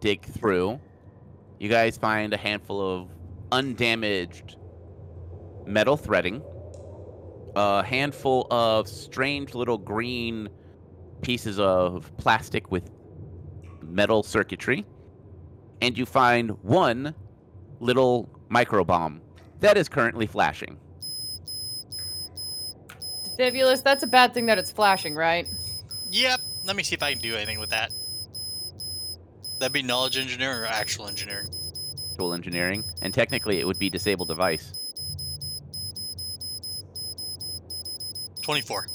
dig 0.00 0.22
through, 0.22 0.78
you 1.58 1.66
guys 1.66 1.96
find 1.96 2.34
a 2.34 2.36
handful 2.36 2.78
of 2.78 3.08
undamaged 3.50 4.56
metal 5.64 5.96
threading, 5.96 6.42
a 7.56 7.82
handful 7.82 8.46
of 8.50 8.86
strange 8.86 9.54
little 9.54 9.78
green 9.78 10.50
pieces 11.22 11.58
of 11.58 12.14
plastic 12.18 12.70
with 12.70 12.90
metal 13.80 14.22
circuitry, 14.22 14.84
and 15.80 15.96
you 15.96 16.04
find 16.04 16.50
one 16.62 17.14
little 17.80 18.28
micro 18.50 18.84
bomb 18.84 19.22
that 19.60 19.78
is 19.78 19.88
currently 19.88 20.26
flashing. 20.26 20.78
Fibulous, 23.38 23.80
that's 23.80 24.02
a 24.02 24.06
bad 24.06 24.34
thing 24.34 24.44
that 24.44 24.58
it's 24.58 24.70
flashing, 24.70 25.14
right? 25.14 25.48
Yep. 26.10 26.40
Let 26.66 26.74
me 26.74 26.82
see 26.82 26.96
if 26.96 27.02
I 27.02 27.12
can 27.12 27.22
do 27.22 27.36
anything 27.36 27.60
with 27.60 27.70
that. 27.70 27.92
That'd 29.60 29.72
be 29.72 29.82
knowledge 29.82 30.18
engineering 30.18 30.58
or 30.58 30.66
actual 30.66 31.06
engineering. 31.06 31.48
Tool 32.18 32.34
engineering, 32.34 32.82
and 33.02 33.14
technically 33.14 33.60
it 33.60 33.66
would 33.66 33.78
be 33.78 33.88
disabled 33.88 34.28
device. 34.28 34.72
24. 38.42 38.86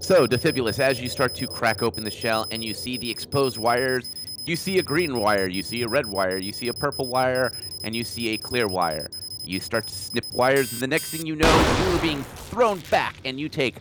So, 0.00 0.26
Defibulus, 0.26 0.78
as 0.78 1.00
you 1.00 1.08
start 1.08 1.34
to 1.34 1.46
crack 1.46 1.82
open 1.82 2.04
the 2.04 2.10
shell 2.10 2.46
and 2.50 2.64
you 2.64 2.74
see 2.74 2.96
the 2.96 3.10
exposed 3.10 3.58
wires, 3.58 4.14
you 4.46 4.56
see 4.56 4.78
a 4.78 4.82
green 4.82 5.18
wire, 5.18 5.48
you 5.48 5.62
see 5.62 5.82
a 5.82 5.88
red 5.88 6.06
wire, 6.06 6.38
you 6.38 6.52
see 6.52 6.68
a 6.68 6.74
purple 6.74 7.08
wire, 7.08 7.52
and 7.82 7.94
you 7.94 8.04
see 8.04 8.34
a 8.34 8.38
clear 8.38 8.68
wire. 8.68 9.10
You 9.44 9.60
start 9.60 9.88
to 9.88 9.94
snip 9.94 10.24
wires, 10.32 10.72
and 10.72 10.80
the 10.80 10.86
next 10.86 11.10
thing 11.10 11.26
you 11.26 11.36
know, 11.36 11.48
you 11.48 11.96
are 11.96 12.00
being 12.00 12.22
thrown 12.22 12.80
back, 12.90 13.16
and 13.24 13.38
you 13.38 13.48
take 13.48 13.76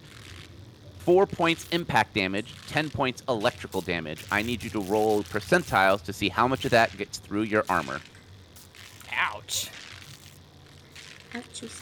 four 1.05 1.27
points 1.27 1.67
impact 1.69 2.15
damage, 2.15 2.55
10 2.67 2.89
points 2.89 3.21
electrical 3.29 3.79
damage. 3.79 4.25
I 4.31 4.41
need 4.41 4.63
you 4.63 4.71
to 4.71 4.79
roll 4.81 5.21
percentiles 5.21 6.03
to 6.05 6.13
see 6.13 6.29
how 6.29 6.47
much 6.47 6.65
of 6.65 6.71
that 6.71 6.97
gets 6.97 7.19
through 7.19 7.43
your 7.43 7.63
armor. 7.69 8.01
Ouch. 9.13 9.69
Ouchies. 11.33 11.79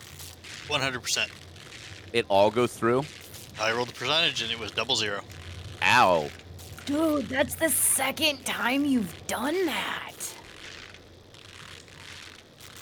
100%. 0.68 1.30
It 2.12 2.25
all 2.27 2.51
goes 2.51 2.74
through. 2.74 3.06
I 3.60 3.72
rolled 3.72 3.88
the 3.88 3.94
percentage 3.94 4.42
and 4.42 4.51
it 4.51 4.60
was 4.60 4.72
double 4.72 4.98
zero. 4.98 5.22
Ow. 5.82 6.30
Dude, 6.86 7.30
that's 7.30 7.56
the 7.56 7.70
second 7.70 8.46
time 8.46 8.84
you've 8.84 9.25
done 9.27 9.65
that. 9.65 10.12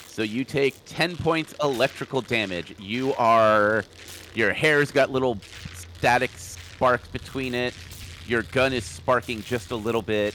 So 0.08 0.24
you 0.24 0.44
take 0.44 0.76
10 0.86 1.18
points 1.18 1.54
electrical 1.62 2.22
damage. 2.22 2.74
You 2.80 3.14
are. 3.14 3.86
Your 4.34 4.54
hair's 4.54 4.92
got 4.92 5.12
little 5.12 5.38
static 6.02 6.32
sparks 6.36 7.08
between 7.10 7.54
it. 7.54 7.76
Your 8.26 8.42
gun 8.42 8.74
is 8.74 8.84
sparking 8.84 9.44
just 9.44 9.70
a 9.70 9.76
little 9.76 10.02
bit. 10.02 10.34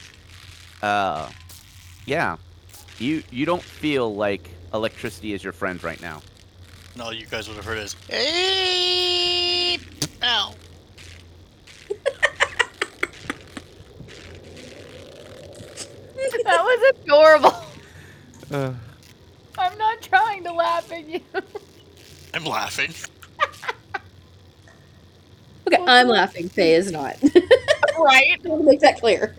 Uh, 0.81 1.29
yeah. 2.05 2.37
You 3.01 3.25
you 3.33 3.45
don't 3.47 3.61
feel 3.61 4.15
like 4.15 4.49
electricity 4.73 5.33
is 5.33 5.43
your 5.43 5.53
friend 5.53 5.83
right 5.83 6.01
now. 6.01 6.23
And 6.93 7.03
all 7.03 7.13
you 7.13 7.27
guys 7.27 7.49
would 7.49 7.57
have 7.57 7.65
heard 7.65 7.79
is, 7.79 7.97
hey, 8.09 9.79
ow. 10.23 10.55
That 16.45 16.63
was 16.63 16.95
adorable. 17.01 17.57
Uh, 18.53 18.73
I'm 19.59 19.77
not 19.77 20.01
trying 20.01 20.45
to 20.45 20.53
laugh 20.53 20.93
at 20.93 21.09
you. 21.09 21.21
I'm 22.33 22.45
laughing. 22.45 22.95
Okay, 25.87 26.01
I'm 26.01 26.09
laughing. 26.09 26.49
Faye 26.49 26.75
is 26.75 26.91
not. 26.91 27.17
right? 27.99 28.41
I 28.45 28.49
want 28.49 28.63
to 28.63 28.67
make 28.67 28.81
that 28.81 28.99
clear. 28.99 29.37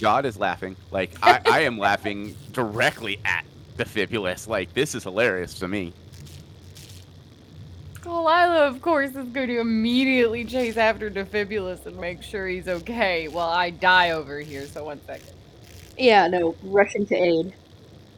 God 0.00 0.24
is 0.24 0.38
laughing. 0.38 0.76
Like 0.90 1.12
I, 1.22 1.40
I 1.44 1.60
am 1.60 1.78
laughing 1.78 2.34
directly 2.52 3.20
at 3.24 3.44
Defibulus. 3.76 4.48
Like 4.48 4.72
this 4.72 4.94
is 4.94 5.04
hilarious 5.04 5.58
to 5.58 5.68
me. 5.68 5.92
Lila, 8.06 8.66
of 8.66 8.80
course, 8.80 9.10
is 9.10 9.28
going 9.28 9.48
to 9.48 9.60
immediately 9.60 10.44
chase 10.44 10.78
after 10.78 11.10
Defibulus 11.10 11.84
and 11.84 12.00
make 12.00 12.22
sure 12.22 12.48
he's 12.48 12.66
okay 12.66 13.28
while 13.28 13.50
I 13.50 13.70
die 13.70 14.12
over 14.12 14.40
here. 14.40 14.66
So, 14.66 14.84
one 14.84 15.00
second. 15.06 15.30
Yeah, 15.98 16.26
no, 16.26 16.56
rushing 16.62 17.04
to 17.06 17.14
aid. 17.14 17.52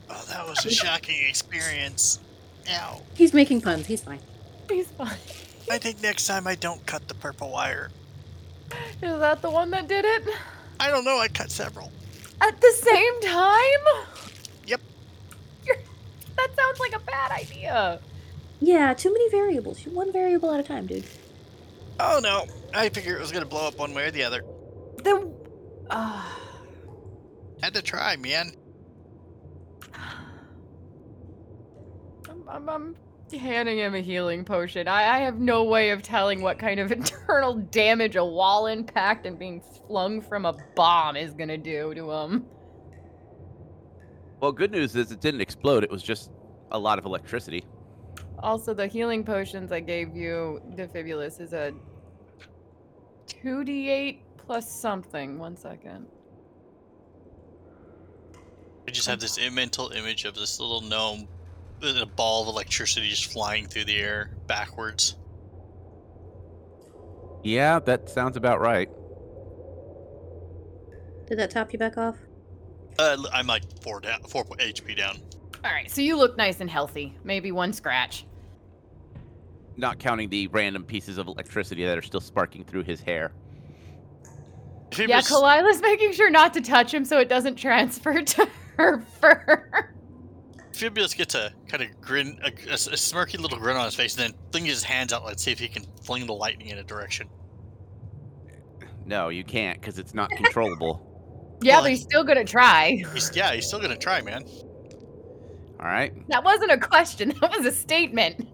Oh, 0.08 0.24
that 0.28 0.46
was 0.46 0.64
a 0.64 0.70
shocking 0.70 1.26
experience. 1.26 2.20
Ow. 2.70 3.02
He's 3.14 3.34
making 3.34 3.60
puns. 3.60 3.86
He's 3.86 4.02
fine. 4.02 4.20
He's 4.70 4.86
fine. 4.86 5.16
I 5.72 5.78
think 5.78 6.02
next 6.02 6.26
time 6.26 6.46
I 6.46 6.54
don't 6.54 6.84
cut 6.84 7.08
the 7.08 7.14
purple 7.14 7.50
wire. 7.50 7.90
Is 9.00 9.18
that 9.18 9.40
the 9.40 9.50
one 9.50 9.70
that 9.70 9.88
did 9.88 10.04
it? 10.04 10.28
I 10.78 10.90
don't 10.90 11.02
know, 11.02 11.18
I 11.18 11.28
cut 11.28 11.50
several. 11.50 11.90
At 12.42 12.60
the 12.60 12.72
same 12.72 13.20
time? 13.22 14.04
Yep. 14.66 14.82
You're, 15.64 15.76
that 16.36 16.48
sounds 16.54 16.78
like 16.78 16.94
a 16.94 16.98
bad 16.98 17.30
idea. 17.30 18.00
Yeah, 18.60 18.92
too 18.92 19.14
many 19.14 19.30
variables. 19.30 19.86
One 19.86 20.12
variable 20.12 20.52
at 20.52 20.60
a 20.60 20.62
time, 20.62 20.86
dude. 20.86 21.06
Oh 21.98 22.20
no, 22.22 22.44
I 22.74 22.90
figured 22.90 23.16
it 23.16 23.20
was 23.20 23.32
gonna 23.32 23.46
blow 23.46 23.66
up 23.66 23.78
one 23.78 23.94
way 23.94 24.08
or 24.08 24.10
the 24.10 24.24
other. 24.24 24.44
Then. 25.02 25.32
Uh, 25.88 26.22
Had 27.62 27.72
to 27.72 27.82
try, 27.82 28.16
man. 28.16 28.52
I'm, 32.28 32.46
I'm, 32.46 32.68
I'm 32.68 32.96
handing 33.38 33.78
him 33.78 33.94
a 33.94 34.00
healing 34.00 34.44
potion. 34.44 34.88
I, 34.88 35.16
I 35.16 35.18
have 35.20 35.38
no 35.38 35.64
way 35.64 35.90
of 35.90 36.02
telling 36.02 36.42
what 36.42 36.58
kind 36.58 36.80
of 36.80 36.92
internal 36.92 37.54
damage 37.54 38.16
a 38.16 38.24
wall 38.24 38.66
impact 38.66 39.26
and 39.26 39.38
being 39.38 39.62
flung 39.86 40.20
from 40.20 40.44
a 40.44 40.54
bomb 40.74 41.16
is 41.16 41.34
gonna 41.34 41.58
do 41.58 41.94
to 41.94 42.10
him. 42.10 42.46
Well, 44.40 44.52
good 44.52 44.72
news 44.72 44.96
is 44.96 45.12
it 45.12 45.20
didn't 45.20 45.40
explode. 45.40 45.84
It 45.84 45.90
was 45.90 46.02
just 46.02 46.30
a 46.72 46.78
lot 46.78 46.98
of 46.98 47.04
electricity. 47.04 47.64
Also, 48.40 48.74
the 48.74 48.88
healing 48.88 49.22
potions 49.24 49.70
I 49.70 49.80
gave 49.80 50.16
you, 50.16 50.60
Defibulus, 50.74 51.40
is 51.40 51.52
a 51.52 51.72
2d8 53.28 54.18
plus 54.36 54.70
something. 54.70 55.38
One 55.38 55.56
second. 55.56 56.06
I 58.88 58.90
just 58.90 59.06
have 59.06 59.20
this 59.20 59.38
mental 59.52 59.90
image 59.92 60.24
of 60.24 60.34
this 60.34 60.58
little 60.58 60.80
gnome 60.80 61.20
with 61.20 61.41
a 61.84 62.06
ball 62.06 62.42
of 62.42 62.48
electricity 62.48 63.08
just 63.08 63.32
flying 63.32 63.66
through 63.66 63.84
the 63.84 63.96
air 63.98 64.30
backwards. 64.46 65.16
Yeah, 67.42 67.80
that 67.80 68.08
sounds 68.08 68.36
about 68.36 68.60
right. 68.60 68.88
Did 71.26 71.38
that 71.38 71.50
top 71.50 71.72
you 71.72 71.78
back 71.78 71.98
off? 71.98 72.16
Uh, 72.98 73.16
l- 73.18 73.30
I'm 73.32 73.46
like 73.46 73.62
four 73.82 74.00
down, 74.00 74.22
four 74.22 74.44
HP 74.44 74.96
down. 74.96 75.18
All 75.64 75.72
right, 75.72 75.90
so 75.90 76.00
you 76.00 76.16
look 76.16 76.36
nice 76.36 76.60
and 76.60 76.70
healthy. 76.70 77.16
Maybe 77.24 77.50
one 77.52 77.72
scratch. 77.72 78.26
Not 79.76 79.98
counting 79.98 80.28
the 80.28 80.48
random 80.48 80.84
pieces 80.84 81.18
of 81.18 81.26
electricity 81.26 81.84
that 81.84 81.96
are 81.96 82.02
still 82.02 82.20
sparking 82.20 82.64
through 82.64 82.84
his 82.84 83.00
hair. 83.00 83.32
Phoebus, 84.92 85.08
Yeah, 85.08 85.20
Kalila's 85.22 85.80
making 85.82 86.12
sure 86.12 86.30
not 86.30 86.52
to 86.54 86.60
touch 86.60 86.92
him 86.92 87.04
so 87.04 87.18
it 87.18 87.28
doesn't 87.28 87.56
transfer 87.56 88.22
to 88.22 88.48
her 88.76 89.00
fur. 89.20 89.88
Phoebus 90.82 91.14
gets 91.14 91.36
a 91.36 91.52
kind 91.68 91.80
of 91.84 92.00
grin, 92.00 92.40
a 92.44 92.50
smirky 92.50 93.38
little 93.38 93.56
grin 93.58 93.76
on 93.76 93.84
his 93.84 93.94
face, 93.94 94.16
and 94.18 94.32
then 94.34 94.40
flings 94.50 94.68
his 94.68 94.82
hands 94.82 95.12
out. 95.12 95.24
Let's 95.24 95.40
see 95.42 95.52
if 95.52 95.60
he 95.60 95.68
can 95.68 95.84
fling 96.02 96.26
the 96.26 96.32
lightning 96.34 96.68
in 96.70 96.78
a 96.78 96.82
direction. 96.82 97.28
No, 99.06 99.28
you 99.28 99.44
can't 99.44 99.80
because 99.80 99.98
it's 100.00 100.12
not 100.14 100.30
controllable. 100.30 101.08
Yeah, 101.64 101.74
Well, 101.74 101.82
but 101.82 101.90
he's 101.90 102.02
still 102.02 102.24
gonna 102.24 102.44
try. 102.44 103.04
He's, 103.14 103.30
yeah, 103.36 103.52
he's 103.54 103.68
still 103.68 103.78
gonna 103.78 103.96
try, 103.96 104.20
man. 104.20 104.42
All 105.78 105.86
right. 105.86 106.12
That 106.28 106.42
wasn't 106.42 106.72
a 106.72 106.76
question. 106.78 107.32
That 107.40 107.56
was 107.56 107.64
a 107.64 107.70
statement. 107.70 108.48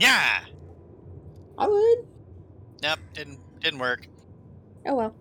Yeah. 0.00 0.40
I 1.56 1.68
would. 1.68 1.98
Nope, 2.82 2.98
didn't 3.12 3.38
didn't 3.60 3.78
work. 3.78 4.08
Oh 4.86 4.94
well. 4.96 5.14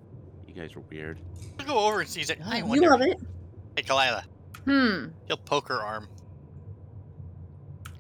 You 0.47 0.55
guys 0.55 0.75
are 0.75 0.79
weird. 0.79 1.19
I'll 1.59 1.65
go 1.67 1.77
over 1.77 1.99
and 2.01 2.09
see. 2.09 2.21
He's 2.21 2.29
like, 2.29 2.39
I 2.43 2.57
You 2.57 2.65
wonder. 2.65 2.89
love 2.89 3.01
it. 3.03 3.19
Hey, 3.77 3.83
Kalila, 3.83 4.23
Hmm. 4.65 5.09
he'll 5.27 5.37
poke 5.37 5.67
her 5.67 5.79
arm. 5.79 6.07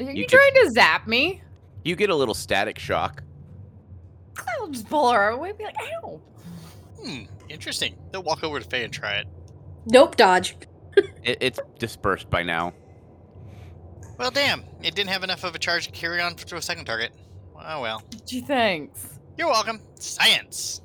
Are 0.07 0.11
you, 0.11 0.21
You 0.21 0.25
could- 0.25 0.37
trying 0.37 0.53
to 0.65 0.71
zap 0.71 1.07
me? 1.07 1.41
You 1.83 1.95
get 1.95 2.09
a 2.09 2.15
little 2.15 2.33
static 2.35 2.77
shock. 2.79 3.23
I'll 4.59 4.67
just 4.69 4.87
pull 4.89 5.11
her 5.11 5.29
away 5.29 5.51
be 5.53 5.63
like, 5.65 5.75
ow. 6.03 6.21
Hmm, 7.03 7.23
interesting. 7.49 7.95
They'll 8.11 8.23
walk 8.23 8.43
over 8.43 8.59
to 8.59 8.67
Faye 8.67 8.83
and 8.83 8.93
try 8.93 9.15
it. 9.15 9.27
Nope, 9.85 10.15
dodge. 10.15 10.55
It, 11.23 11.37
it's 11.39 11.59
dispersed 11.79 12.29
by 12.29 12.43
now. 12.43 12.73
Well, 14.17 14.29
damn, 14.31 14.63
it 14.83 14.93
didn't 14.93 15.09
have 15.11 15.23
enough 15.23 15.43
of 15.45 15.55
a 15.55 15.59
charge 15.59 15.85
to 15.85 15.91
carry 15.91 16.19
on 16.19 16.35
to 16.35 16.55
a 16.57 16.61
second 16.61 16.83
target. 16.85 17.11
Oh 17.57 17.79
well. 17.81 18.03
Gee, 18.25 18.41
thanks. 18.41 19.07
You're 19.37 19.47
welcome. 19.47 19.79
Science. 19.99 20.81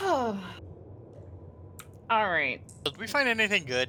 Oh. 0.00 0.38
All 2.10 2.28
right. 2.30 2.60
Did 2.84 2.96
we 2.98 3.06
find 3.06 3.28
anything 3.28 3.64
good? 3.64 3.88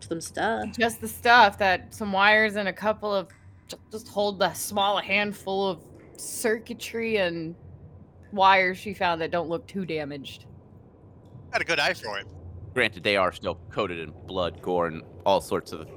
Some 0.00 0.20
stuff. 0.20 0.76
Just 0.76 1.00
the 1.00 1.08
stuff 1.08 1.58
that 1.58 1.94
some 1.94 2.12
wires 2.12 2.56
and 2.56 2.68
a 2.68 2.72
couple 2.72 3.14
of 3.14 3.28
just 3.92 4.08
hold 4.08 4.42
a 4.42 4.54
small 4.54 4.98
handful 4.98 5.68
of 5.68 5.84
circuitry 6.16 7.18
and 7.18 7.54
wires 8.32 8.78
she 8.78 8.94
found 8.94 9.20
that 9.20 9.30
don't 9.30 9.48
look 9.48 9.66
too 9.66 9.84
damaged. 9.86 10.46
Got 11.52 11.60
a 11.60 11.64
good 11.64 11.78
eye 11.78 11.94
for 11.94 12.18
it. 12.18 12.26
Granted, 12.74 13.02
they 13.02 13.16
are 13.16 13.32
still 13.32 13.56
coated 13.70 13.98
in 13.98 14.12
blood, 14.26 14.62
gore, 14.62 14.86
and 14.86 15.02
all 15.26 15.40
sorts 15.40 15.72
of 15.72 15.88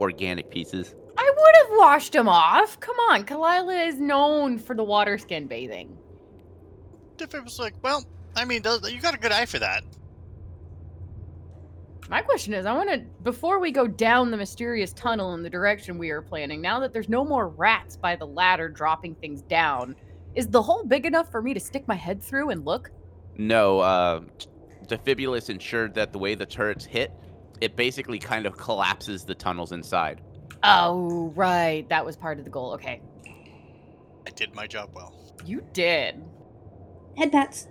organic 0.00 0.50
pieces. 0.50 0.94
I 1.16 1.32
would 1.36 1.56
have 1.56 1.78
washed 1.78 2.12
them 2.12 2.28
off. 2.28 2.78
Come 2.80 2.96
on, 3.10 3.24
Kalila 3.24 3.86
is 3.86 3.98
known 3.98 4.58
for 4.58 4.74
the 4.74 4.84
water 4.84 5.18
skin 5.18 5.46
bathing. 5.46 5.96
If 7.18 7.34
it 7.34 7.44
was 7.44 7.58
like, 7.58 7.74
well, 7.82 8.04
I 8.36 8.44
mean, 8.44 8.62
you 8.64 9.00
got 9.00 9.14
a 9.14 9.18
good 9.18 9.32
eye 9.32 9.46
for 9.46 9.58
that. 9.58 9.84
My 12.12 12.20
question 12.20 12.52
is, 12.52 12.66
I 12.66 12.74
want 12.74 12.90
to 12.90 12.98
before 13.22 13.58
we 13.58 13.70
go 13.70 13.86
down 13.86 14.30
the 14.30 14.36
mysterious 14.36 14.92
tunnel 14.92 15.32
in 15.32 15.42
the 15.42 15.48
direction 15.48 15.96
we 15.96 16.10
are 16.10 16.20
planning. 16.20 16.60
Now 16.60 16.78
that 16.80 16.92
there's 16.92 17.08
no 17.08 17.24
more 17.24 17.48
rats 17.48 17.96
by 17.96 18.16
the 18.16 18.26
ladder 18.26 18.68
dropping 18.68 19.14
things 19.14 19.40
down, 19.40 19.96
is 20.34 20.46
the 20.46 20.60
hole 20.60 20.84
big 20.84 21.06
enough 21.06 21.30
for 21.30 21.40
me 21.40 21.54
to 21.54 21.58
stick 21.58 21.88
my 21.88 21.94
head 21.94 22.22
through 22.22 22.50
and 22.50 22.66
look? 22.66 22.90
No, 23.38 23.78
uh, 23.78 24.20
Defibulus 24.88 25.48
ensured 25.48 25.94
that 25.94 26.12
the 26.12 26.18
way 26.18 26.34
the 26.34 26.44
turrets 26.44 26.84
hit, 26.84 27.12
it 27.62 27.76
basically 27.76 28.18
kind 28.18 28.44
of 28.44 28.58
collapses 28.58 29.24
the 29.24 29.34
tunnels 29.34 29.72
inside. 29.72 30.20
Oh, 30.64 31.32
right. 31.34 31.88
That 31.88 32.04
was 32.04 32.18
part 32.18 32.38
of 32.38 32.44
the 32.44 32.50
goal. 32.50 32.74
Okay. 32.74 33.00
I 33.26 34.30
did 34.36 34.54
my 34.54 34.66
job 34.66 34.90
well. 34.92 35.14
You 35.46 35.64
did. 35.72 36.22
Head 37.16 37.32
pats. 37.32 37.68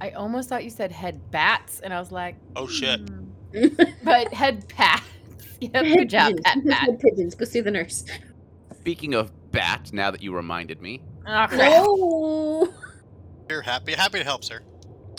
I 0.00 0.10
almost 0.10 0.48
thought 0.48 0.64
you 0.64 0.70
said 0.70 0.92
head 0.92 1.30
bats, 1.30 1.80
and 1.80 1.92
I 1.92 1.98
was 2.00 2.12
like, 2.12 2.36
Oh 2.56 2.66
shit. 2.68 3.00
"Hmm." 3.00 3.24
but 4.04 4.32
head 4.32 4.68
pats. 4.68 5.04
Yep, 5.60 5.72
good 5.72 6.08
job, 6.08 6.26
pigeons. 6.36 6.40
pat 6.44 6.64
pat. 6.68 6.80
Head 6.82 7.00
pigeons. 7.00 7.34
Go 7.34 7.44
see 7.44 7.60
the 7.60 7.70
nurse. 7.72 8.04
Speaking 8.76 9.14
of 9.14 9.32
bat, 9.50 9.90
now 9.92 10.12
that 10.12 10.22
you 10.22 10.32
reminded 10.32 10.80
me, 10.80 11.02
Oh, 11.26 11.46
crap. 11.48 11.58
No. 11.58 12.72
You're 13.50 13.62
happy. 13.62 13.92
Happy 13.94 14.18
to 14.18 14.24
help, 14.24 14.44
sir. 14.44 14.60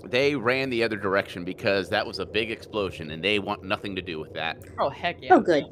they 0.06 0.36
ran 0.38 0.70
the 0.70 0.82
other 0.82 0.96
direction 0.96 1.44
because 1.44 1.90
that 1.90 2.08
was 2.08 2.20
a 2.20 2.26
big 2.26 2.52
explosion 2.52 3.12
and 3.12 3.22
they 3.22 3.40
want 3.40 3.66
nothing 3.66 3.98
to 3.98 4.02
do 4.02 4.18
with 4.18 4.34
that. 4.34 4.58
Oh, 4.80 4.90
heck 4.90 5.22
yeah. 5.22 5.34
Oh, 5.34 5.42
good. 5.42 5.66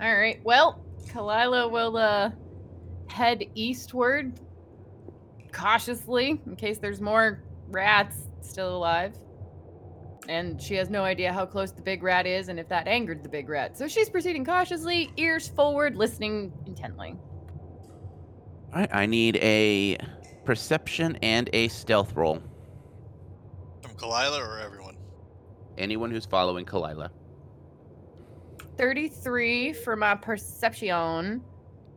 All 0.00 0.14
right. 0.16 0.40
Well, 0.44 0.84
Kalila 1.08 1.68
will 1.68 1.96
uh 1.96 2.30
head 3.08 3.42
eastward 3.56 4.38
cautiously 5.52 6.40
in 6.46 6.56
case 6.56 6.78
there's 6.78 7.00
more 7.00 7.42
rats 7.68 8.16
still 8.40 8.76
alive. 8.76 9.14
And 10.28 10.60
she 10.60 10.74
has 10.74 10.90
no 10.90 11.02
idea 11.02 11.32
how 11.32 11.46
close 11.46 11.72
the 11.72 11.82
big 11.82 12.02
rat 12.02 12.26
is 12.26 12.48
and 12.48 12.60
if 12.60 12.68
that 12.68 12.86
angered 12.86 13.22
the 13.22 13.28
big 13.28 13.48
rat. 13.48 13.76
So 13.76 13.88
she's 13.88 14.08
proceeding 14.08 14.44
cautiously, 14.44 15.10
ears 15.16 15.48
forward, 15.48 15.96
listening 15.96 16.52
intently. 16.66 17.16
All 18.72 18.80
right, 18.80 18.90
I 18.92 19.06
need 19.06 19.36
a 19.36 19.96
perception 20.44 21.16
and 21.22 21.50
a 21.52 21.68
stealth 21.68 22.14
roll. 22.14 22.40
From 23.82 23.92
Kalila 23.92 24.40
or 24.40 24.60
everyone? 24.60 24.96
Anyone 25.78 26.10
who's 26.10 26.26
following 26.26 26.64
Kalila. 26.64 27.10
33 28.76 29.72
for 29.72 29.96
my 29.96 30.14
perception 30.14 31.42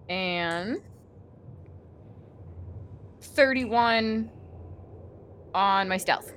and 0.09 0.81
31 3.33 4.29
on 5.53 5.87
my 5.89 5.97
stealth. 5.97 6.31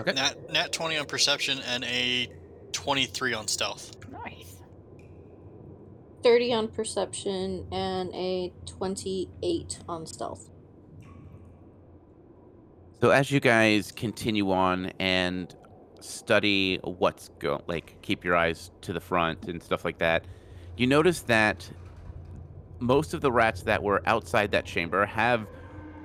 Okay. 0.00 0.12
Nat, 0.12 0.50
nat 0.50 0.72
20 0.72 0.98
on 0.98 1.06
perception 1.06 1.60
and 1.66 1.84
a 1.84 2.28
23 2.72 3.34
on 3.34 3.48
stealth. 3.48 3.92
Nice. 4.10 4.56
30 6.22 6.52
on 6.54 6.68
perception 6.68 7.66
and 7.72 8.14
a 8.14 8.52
28 8.66 9.80
on 9.88 10.06
stealth. 10.06 10.50
So 13.00 13.10
as 13.10 13.30
you 13.30 13.40
guys 13.40 13.92
continue 13.92 14.50
on 14.52 14.92
and 14.98 15.54
study 16.00 16.78
what's 16.82 17.28
going, 17.38 17.62
like 17.66 17.96
keep 18.02 18.24
your 18.24 18.36
eyes 18.36 18.70
to 18.82 18.92
the 18.92 19.00
front 19.00 19.48
and 19.48 19.62
stuff 19.62 19.84
like 19.84 19.98
that, 19.98 20.26
you 20.76 20.86
notice 20.86 21.22
that 21.22 21.68
most 22.80 23.14
of 23.14 23.20
the 23.20 23.30
rats 23.30 23.62
that 23.62 23.82
were 23.82 24.02
outside 24.06 24.50
that 24.52 24.64
chamber 24.64 25.06
have 25.06 25.46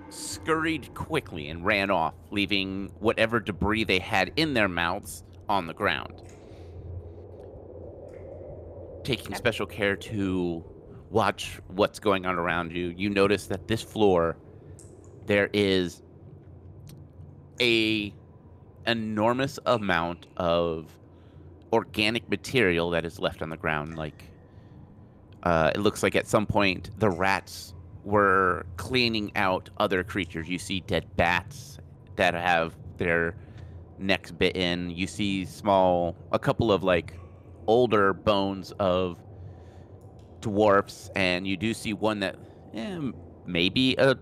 scurried 0.09 0.93
quickly 0.93 1.49
and 1.49 1.65
ran 1.65 1.89
off, 1.89 2.13
leaving 2.31 2.91
whatever 2.99 3.39
debris 3.39 3.83
they 3.83 3.99
had 3.99 4.31
in 4.35 4.53
their 4.53 4.67
mouths 4.67 5.23
on 5.49 5.67
the 5.67 5.73
ground. 5.73 6.21
Taking 9.03 9.35
special 9.35 9.65
care 9.65 9.95
to 9.95 10.63
watch 11.09 11.59
what's 11.67 11.99
going 11.99 12.25
on 12.25 12.35
around 12.35 12.71
you, 12.71 12.93
you 12.95 13.09
notice 13.09 13.47
that 13.47 13.67
this 13.67 13.81
floor 13.81 14.37
there 15.25 15.49
is 15.53 16.03
a 17.59 18.13
enormous 18.85 19.57
amount 19.65 20.27
of 20.37 20.95
organic 21.73 22.29
material 22.29 22.91
that 22.91 23.05
is 23.05 23.19
left 23.19 23.41
on 23.41 23.49
the 23.49 23.57
ground 23.57 23.97
like 23.97 24.29
uh, 25.45 25.71
it 25.73 25.79
looks 25.79 26.03
like 26.03 26.15
at 26.15 26.27
some 26.27 26.45
point 26.45 26.89
the 26.99 27.09
rats 27.09 27.73
were 28.03 28.65
cleaning 28.77 29.31
out 29.35 29.69
other 29.77 30.03
creatures. 30.03 30.47
You 30.49 30.59
see 30.59 30.81
dead 30.81 31.05
bats 31.15 31.77
that 32.15 32.33
have 32.33 32.75
their 32.97 33.35
necks 33.97 34.29
bitten 34.29 34.89
you 34.89 35.07
see 35.07 35.45
small 35.45 36.17
a 36.33 36.39
couple 36.39 36.69
of 36.69 36.83
like 36.83 37.13
older 37.65 38.13
bones 38.13 38.73
of 38.79 39.17
dwarfs 40.41 41.09
and 41.15 41.47
you 41.47 41.55
do 41.55 41.73
see 41.73 41.93
one 41.93 42.19
that 42.19 42.35
eh, 42.73 42.99
maybe 43.45 43.95
a 43.97 44.15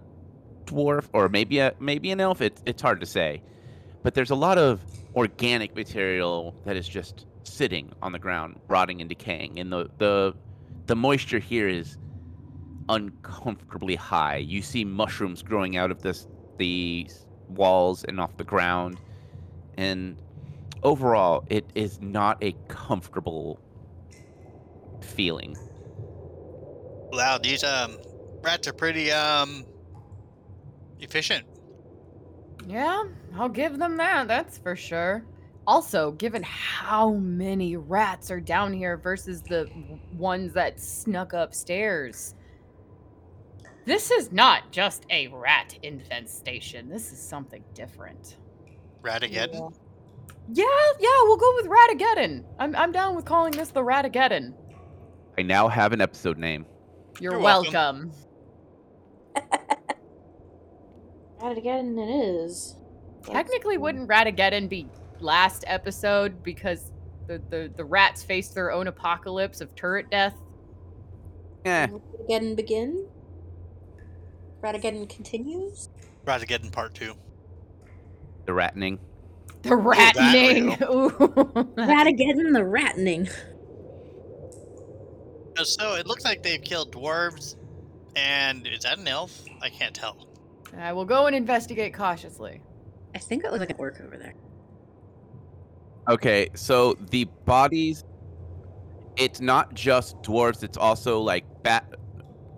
dwarf 0.65 1.05
or 1.13 1.29
maybe 1.29 1.59
a 1.59 1.73
maybe 1.79 2.11
an 2.11 2.19
elf. 2.19 2.41
It's 2.41 2.61
it's 2.65 2.81
hard 2.81 2.99
to 3.01 3.05
say, 3.05 3.41
but 4.01 4.13
there's 4.13 4.31
a 4.31 4.35
lot 4.35 4.57
of 4.57 4.81
organic 5.15 5.75
material 5.75 6.55
that 6.65 6.75
is 6.75 6.87
just 6.87 7.25
sitting 7.43 7.91
on 8.01 8.11
the 8.11 8.19
ground, 8.19 8.59
rotting 8.67 9.01
and 9.01 9.09
decaying, 9.09 9.59
and 9.59 9.71
the 9.71 9.89
the 9.97 10.33
the 10.85 10.95
moisture 10.95 11.39
here 11.39 11.67
is 11.67 11.97
uncomfortably 12.89 13.95
high. 13.95 14.37
You 14.37 14.61
see 14.61 14.83
mushrooms 14.83 15.41
growing 15.41 15.77
out 15.77 15.91
of 15.91 16.01
this 16.01 16.27
the 16.57 17.09
walls 17.49 18.03
and 18.03 18.19
off 18.19 18.37
the 18.37 18.43
ground, 18.43 18.99
and 19.77 20.17
overall, 20.83 21.45
it 21.49 21.65
is 21.75 21.99
not 22.01 22.43
a 22.43 22.55
comfortable 22.67 23.59
feeling. 25.01 25.57
Wow, 27.11 27.37
these 27.37 27.63
um 27.63 27.97
rats 28.41 28.67
are 28.67 28.73
pretty 28.73 29.11
um 29.11 29.65
efficient. 30.99 31.45
Yeah, 32.67 33.03
I'll 33.35 33.49
give 33.49 33.77
them 33.77 33.97
that. 33.97 34.27
That's 34.27 34.57
for 34.57 34.75
sure. 34.75 35.23
Also, 35.65 36.11
given 36.11 36.43
how 36.43 37.11
many 37.13 37.77
rats 37.77 38.29
are 38.29 38.41
down 38.41 38.73
here 38.73 38.97
versus 38.97 39.41
the 39.41 39.69
ones 40.13 40.53
that 40.53 40.79
snuck 40.79 41.31
upstairs, 41.31 42.35
this 43.85 44.11
is 44.11 44.31
not 44.31 44.71
just 44.71 45.05
a 45.09 45.27
rat 45.29 45.77
infestation. 45.83 46.89
This 46.89 47.13
is 47.13 47.19
something 47.19 47.63
different. 47.73 48.37
Ratageddon. 49.01 49.73
Yeah, 50.51 50.65
yeah, 50.99 51.09
we'll 51.23 51.37
go 51.37 51.53
with 51.55 51.67
Ratageddon. 51.67 52.43
I'm, 52.59 52.75
I'm 52.75 52.91
down 52.91 53.15
with 53.15 53.23
calling 53.23 53.51
this 53.51 53.71
the 53.71 53.81
Ratageddon. 53.81 54.53
I 55.37 55.41
now 55.41 55.69
have 55.69 55.93
an 55.93 56.01
episode 56.01 56.37
name. 56.37 56.65
You're, 57.19 57.33
You're 57.33 57.41
welcome. 57.41 58.11
welcome. 59.33 59.49
At 61.41 61.57
it 61.57 61.65
it 61.65 61.99
is. 61.99 62.77
Technically, 63.23 63.77
wouldn't 63.77 64.09
Ratageddon 64.09 64.67
be 64.69 64.87
last 65.23 65.63
episode 65.67 66.43
because 66.43 66.91
the, 67.27 67.41
the, 67.49 67.71
the 67.75 67.85
rats 67.85 68.21
faced 68.23 68.53
their 68.53 68.71
own 68.71 68.87
apocalypse 68.87 69.61
of 69.61 69.73
turret 69.75 70.09
death? 70.11 70.35
Eh, 71.65 71.87
Ratageddon 71.87 72.55
begin? 72.55 73.07
Ratageddon 74.61 75.09
continues? 75.09 75.89
Ratageddon 76.25 76.71
part 76.71 76.93
two. 76.93 77.15
the 78.45 78.51
rattening. 78.51 78.99
The 79.63 79.69
that 79.69 80.15
rattening. 80.15 80.81
Ooh. 80.89 81.09
Ratageddon 81.09 82.51
the 82.53 82.59
rattening. 82.59 83.29
Uh, 85.57 85.63
So 85.63 85.95
it 85.95 86.05
looks 86.07 86.25
like 86.25 86.43
they've 86.43 86.61
killed 86.61 86.91
dwarves, 86.91 87.55
and 88.15 88.67
is 88.67 88.83
that 88.83 88.97
an 88.99 89.07
elf? 89.07 89.43
I 89.61 89.69
can't 89.69 89.93
tell. 89.95 90.27
I 90.77 90.91
will 90.93 91.05
go 91.05 91.27
and 91.27 91.35
investigate 91.35 91.93
cautiously. 91.93 92.61
I 93.15 93.19
think 93.19 93.43
it 93.43 93.51
looks 93.51 93.59
like 93.59 93.69
an 93.69 93.75
orc 93.77 94.01
over 94.01 94.17
there. 94.17 94.33
Okay, 96.09 96.49
so 96.53 96.95
the 97.11 97.25
bodies 97.45 98.03
it's 99.15 99.39
not 99.39 99.73
just 99.73 100.19
dwarves, 100.23 100.63
it's 100.63 100.77
also 100.77 101.19
like 101.19 101.45
bat 101.63 101.85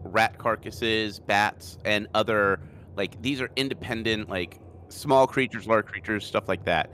rat 0.04 0.38
carcasses, 0.38 1.20
bats, 1.20 1.78
and 1.86 2.08
other 2.14 2.60
like 2.96 3.22
these 3.22 3.42
are 3.42 3.50
independent, 3.56 4.30
like 4.30 4.60
small 4.90 5.28
creatures, 5.28 5.68
large 5.68 5.86
creatures, 5.86 6.26
stuff 6.26 6.48
like 6.48 6.64
that. 6.66 6.92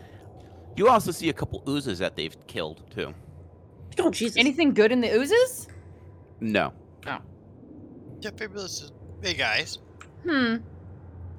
You 0.76 0.88
also 0.88 1.12
see 1.12 1.30
a 1.30 1.34
couple 1.34 1.64
oozes 1.68 2.00
that 2.00 2.16
they've 2.16 2.36
killed 2.48 2.90
too. 2.90 3.14
Oh, 4.00 4.10
Jesus. 4.10 4.38
Anything 4.38 4.74
good 4.74 4.92
in 4.92 5.02
the 5.02 5.14
oozes? 5.14 5.68
No. 6.40 6.74
Yeah, 7.06 7.20
maybe 8.40 8.54
this 8.54 8.82
is. 8.82 8.92
Hey 9.22 9.34
guys, 9.34 9.80
Hmm. 10.24 10.58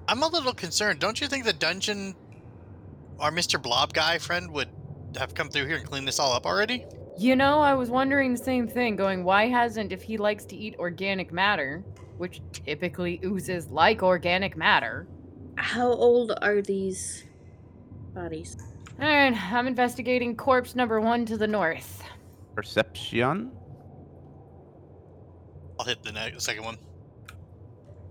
I'm 0.09 0.23
a 0.23 0.27
little 0.27 0.53
concerned. 0.53 0.99
Don't 0.99 1.21
you 1.21 1.27
think 1.29 1.45
the 1.45 1.53
dungeon, 1.53 2.15
our 3.19 3.31
Mr. 3.31 3.61
Blob 3.61 3.93
guy 3.93 4.19
friend, 4.19 4.51
would 4.53 4.69
have 5.17 5.35
come 5.35 5.49
through 5.49 5.67
here 5.67 5.77
and 5.77 5.87
clean 5.87 6.05
this 6.05 6.19
all 6.19 6.33
up 6.33 6.47
already? 6.47 6.87
You 7.19 7.37
know, 7.37 7.61
I 7.61 7.75
was 7.75 7.91
wondering 7.91 8.33
the 8.33 8.43
same 8.43 8.67
thing, 8.67 8.97
going, 8.97 9.23
why 9.25 9.49
hasn't, 9.49 9.93
if 9.93 10.03
he 10.03 10.17
likes 10.17 10.45
to 10.47 10.57
eat 10.57 10.77
organic 10.79 11.33
matter, 11.33 11.85
which 12.17 12.41
typically 12.53 13.21
oozes 13.25 13.69
like 13.69 14.03
organic 14.03 14.57
matter? 14.57 15.07
How 15.57 15.89
old 15.89 16.33
are 16.41 16.63
these 16.63 17.25
bodies? 18.15 18.57
Alright, 19.01 19.35
I'm 19.53 19.67
investigating 19.67 20.37
corpse 20.37 20.75
number 20.75 21.01
one 21.01 21.27
to 21.27 21.37
the 21.37 21.47
north. 21.47 22.03
Perception? 22.55 23.51
I'll 25.79 25.87
hit 25.87 26.03
the 26.03 26.13
ne- 26.13 26.35
second 26.39 26.65
one. 26.65 26.79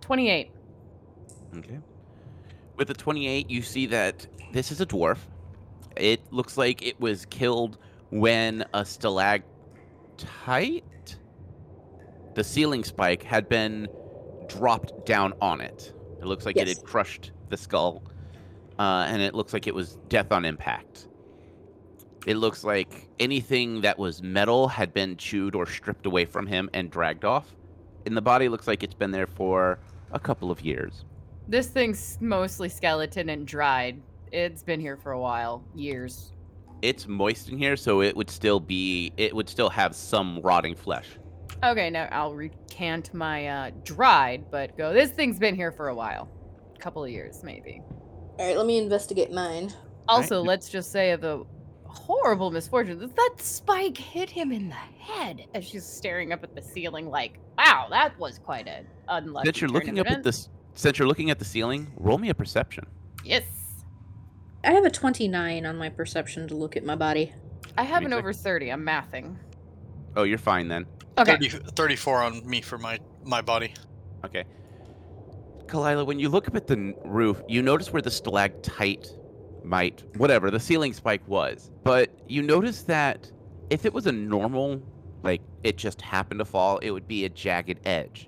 28. 0.01 0.51
Okay. 1.57 1.79
With 2.75 2.87
the 2.87 2.93
28, 2.93 3.49
you 3.49 3.61
see 3.61 3.85
that 3.87 4.25
this 4.51 4.71
is 4.71 4.81
a 4.81 4.85
dwarf. 4.85 5.17
It 6.01 6.21
looks 6.33 6.57
like 6.57 6.81
it 6.81 6.99
was 6.99 7.25
killed 7.27 7.77
when 8.09 8.65
a 8.73 8.83
stalactite, 8.83 9.45
the 12.33 12.43
ceiling 12.43 12.83
spike, 12.83 13.21
had 13.21 13.47
been 13.47 13.87
dropped 14.47 15.05
down 15.05 15.33
on 15.41 15.61
it. 15.61 15.93
It 16.19 16.25
looks 16.25 16.43
like 16.43 16.57
it 16.57 16.67
had 16.67 16.83
crushed 16.83 17.33
the 17.49 17.57
skull, 17.57 18.01
uh, 18.79 19.05
and 19.09 19.21
it 19.21 19.35
looks 19.35 19.53
like 19.53 19.67
it 19.67 19.75
was 19.75 19.99
death 20.09 20.31
on 20.31 20.43
impact. 20.43 21.07
It 22.25 22.37
looks 22.37 22.63
like 22.63 23.07
anything 23.19 23.81
that 23.81 23.99
was 23.99 24.23
metal 24.23 24.67
had 24.67 24.95
been 24.95 25.17
chewed 25.17 25.53
or 25.53 25.67
stripped 25.67 26.07
away 26.07 26.25
from 26.25 26.47
him 26.47 26.67
and 26.73 26.89
dragged 26.89 27.25
off. 27.25 27.55
And 28.07 28.17
the 28.17 28.21
body 28.23 28.49
looks 28.49 28.67
like 28.67 28.81
it's 28.81 28.95
been 28.95 29.11
there 29.11 29.27
for 29.27 29.77
a 30.11 30.19
couple 30.19 30.49
of 30.49 30.61
years. 30.61 31.05
This 31.47 31.67
thing's 31.67 32.17
mostly 32.21 32.69
skeleton 32.69 33.29
and 33.29 33.45
dried. 33.45 34.01
It's 34.31 34.63
been 34.63 34.79
here 34.79 34.97
for 34.97 35.11
a 35.11 35.19
while, 35.19 35.63
years. 35.75 36.31
It's 36.81 37.07
moist 37.07 37.49
in 37.49 37.57
here, 37.57 37.75
so 37.75 38.01
it 38.01 38.15
would 38.15 38.29
still 38.29 38.59
be. 38.59 39.11
It 39.17 39.35
would 39.35 39.49
still 39.49 39.69
have 39.69 39.95
some 39.95 40.39
rotting 40.41 40.75
flesh. 40.75 41.07
Okay, 41.63 41.89
now 41.89 42.07
I'll 42.11 42.33
recant 42.33 43.13
my 43.13 43.47
uh, 43.47 43.71
dried, 43.83 44.49
but 44.49 44.77
go. 44.77 44.93
This 44.93 45.11
thing's 45.11 45.37
been 45.37 45.55
here 45.55 45.71
for 45.71 45.89
a 45.89 45.95
while, 45.95 46.29
a 46.75 46.79
couple 46.79 47.03
of 47.03 47.11
years 47.11 47.43
maybe. 47.43 47.81
All 48.39 48.47
right, 48.47 48.57
let 48.57 48.65
me 48.65 48.79
investigate 48.79 49.31
mine. 49.31 49.71
Also, 50.07 50.41
let's 50.41 50.69
just 50.69 50.91
say 50.91 51.11
of 51.11 51.21
the 51.21 51.45
horrible 51.85 52.51
misfortune 52.51 52.97
that 52.99 53.15
that 53.15 53.35
spike 53.37 53.97
hit 53.97 54.29
him 54.29 54.51
in 54.51 54.69
the 54.69 54.75
head 54.75 55.45
as 55.53 55.65
she's 55.65 55.85
staring 55.85 56.31
up 56.31 56.43
at 56.43 56.55
the 56.55 56.61
ceiling, 56.61 57.09
like, 57.09 57.37
wow, 57.57 57.87
that 57.89 58.17
was 58.17 58.39
quite 58.39 58.67
a 58.67 58.83
unlucky. 59.09 59.47
Since 59.47 59.61
you're 59.61 59.67
turn 59.67 59.73
looking 59.73 59.99
of 59.99 60.07
up 60.07 60.13
at 60.13 60.23
this, 60.23 60.49
since 60.73 60.97
you're 60.97 61.07
looking 61.07 61.29
at 61.29 61.37
the 61.37 61.45
ceiling, 61.45 61.91
roll 61.97 62.17
me 62.17 62.29
a 62.29 62.33
perception. 62.33 62.85
Yes, 63.23 63.43
I 64.63 64.71
have 64.73 64.85
a 64.85 64.91
29 64.91 65.65
on 65.65 65.77
my 65.77 65.89
perception 65.89 66.47
to 66.47 66.55
look 66.55 66.77
at 66.77 66.83
my 66.83 66.95
body. 66.95 67.33
I 67.77 67.83
have 67.83 68.03
an 68.03 68.13
over 68.13 68.33
thirty. 68.33 68.69
I'm 68.71 68.85
mathing. 68.85 69.35
Oh, 70.15 70.23
you're 70.23 70.37
fine 70.37 70.67
then. 70.67 70.85
Okay. 71.17 71.33
30, 71.33 71.49
34 71.49 72.23
on 72.23 72.47
me 72.47 72.61
for 72.61 72.77
my 72.77 72.99
my 73.23 73.41
body. 73.41 73.73
Okay. 74.25 74.43
Kalila, 75.67 76.05
when 76.05 76.19
you 76.19 76.27
look 76.29 76.47
up 76.47 76.55
at 76.55 76.67
the 76.67 76.73
n- 76.75 76.95
roof, 77.05 77.41
you 77.47 77.61
notice 77.61 77.93
where 77.93 78.01
the 78.01 78.11
stalactite 78.11 79.15
might, 79.63 80.03
whatever, 80.17 80.51
the 80.51 80.59
ceiling 80.59 80.91
spike 80.91 81.25
was. 81.27 81.71
But 81.83 82.09
you 82.27 82.41
notice 82.41 82.81
that 82.83 83.31
if 83.69 83.85
it 83.85 83.93
was 83.93 84.05
a 84.05 84.11
normal, 84.11 84.81
like 85.23 85.41
it 85.63 85.77
just 85.77 86.01
happened 86.01 86.39
to 86.39 86.45
fall, 86.45 86.77
it 86.79 86.91
would 86.91 87.07
be 87.07 87.23
a 87.25 87.29
jagged 87.29 87.79
edge. 87.85 88.27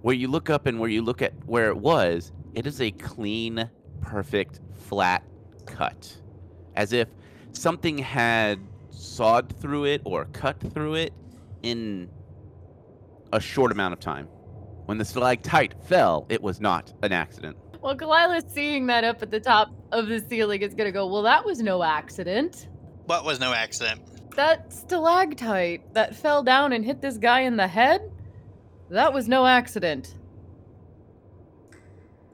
Where 0.00 0.16
you 0.16 0.26
look 0.26 0.50
up 0.50 0.66
and 0.66 0.80
where 0.80 0.90
you 0.90 1.02
look 1.02 1.22
at 1.22 1.32
where 1.46 1.68
it 1.68 1.76
was, 1.76 2.32
it 2.54 2.66
is 2.66 2.80
a 2.80 2.90
clean, 2.90 3.70
perfect, 4.00 4.60
flat 4.92 5.24
cut. 5.64 6.14
As 6.76 6.92
if 6.92 7.08
something 7.52 7.96
had 7.96 8.60
sawed 8.90 9.58
through 9.58 9.84
it 9.84 10.02
or 10.04 10.26
cut 10.34 10.60
through 10.74 10.96
it 10.96 11.14
in 11.62 12.10
a 13.32 13.40
short 13.40 13.72
amount 13.72 13.94
of 13.94 14.00
time. 14.00 14.26
When 14.84 14.98
the 14.98 15.04
stalactite 15.06 15.82
fell, 15.84 16.26
it 16.28 16.42
was 16.42 16.60
not 16.60 16.92
an 17.02 17.10
accident. 17.10 17.56
Well, 17.80 17.96
Kalila 17.96 18.46
seeing 18.52 18.86
that 18.88 19.02
up 19.02 19.22
at 19.22 19.30
the 19.30 19.40
top 19.40 19.70
of 19.92 20.08
the 20.08 20.22
ceiling 20.28 20.60
is 20.60 20.74
gonna 20.74 20.92
go. 20.92 21.06
Well, 21.06 21.22
that 21.22 21.42
was 21.42 21.62
no 21.62 21.82
accident. 21.82 22.68
What 23.06 23.24
was 23.24 23.40
no 23.40 23.54
accident? 23.54 24.02
That 24.36 24.70
stalactite 24.74 25.94
that 25.94 26.14
fell 26.14 26.42
down 26.42 26.74
and 26.74 26.84
hit 26.84 27.00
this 27.00 27.16
guy 27.16 27.40
in 27.40 27.56
the 27.56 27.66
head. 27.66 28.02
That 28.90 29.14
was 29.14 29.26
no 29.26 29.46
accident. 29.46 30.16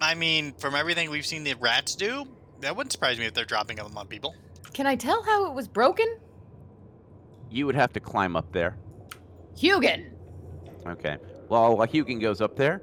I 0.01 0.17
mean, 0.17 0.55
from 0.59 0.75
everything 0.75 1.09
we've 1.09 1.25
seen 1.25 1.45
the 1.45 1.55
rats 1.55 1.95
do, 1.95 2.27
that 2.61 2.77
wouldn't 2.77 2.93
surprise 2.93 3.19
me 3.19 3.27
if 3.27 3.35
they're 3.35 3.45
dropping 3.45 3.77
them 3.77 3.97
on 3.97 4.07
people. 4.07 4.35
Can 4.73 4.87
I 4.87 4.97
tell 4.97 5.23
how 5.23 5.47
it 5.47 5.55
was 5.55 5.69
broken? 5.69 6.07
You 7.51 7.67
would 7.67 7.75
have 7.75 7.93
to 7.95 8.01
climb 8.01 8.37
up 8.37 8.53
there. 8.53 8.77
Hugin. 9.57 10.11
Okay. 10.87 11.17
Well, 11.49 11.77
while 11.77 11.87
Hugin 11.87 12.21
goes 12.21 12.41
up 12.41 12.57
there, 12.57 12.83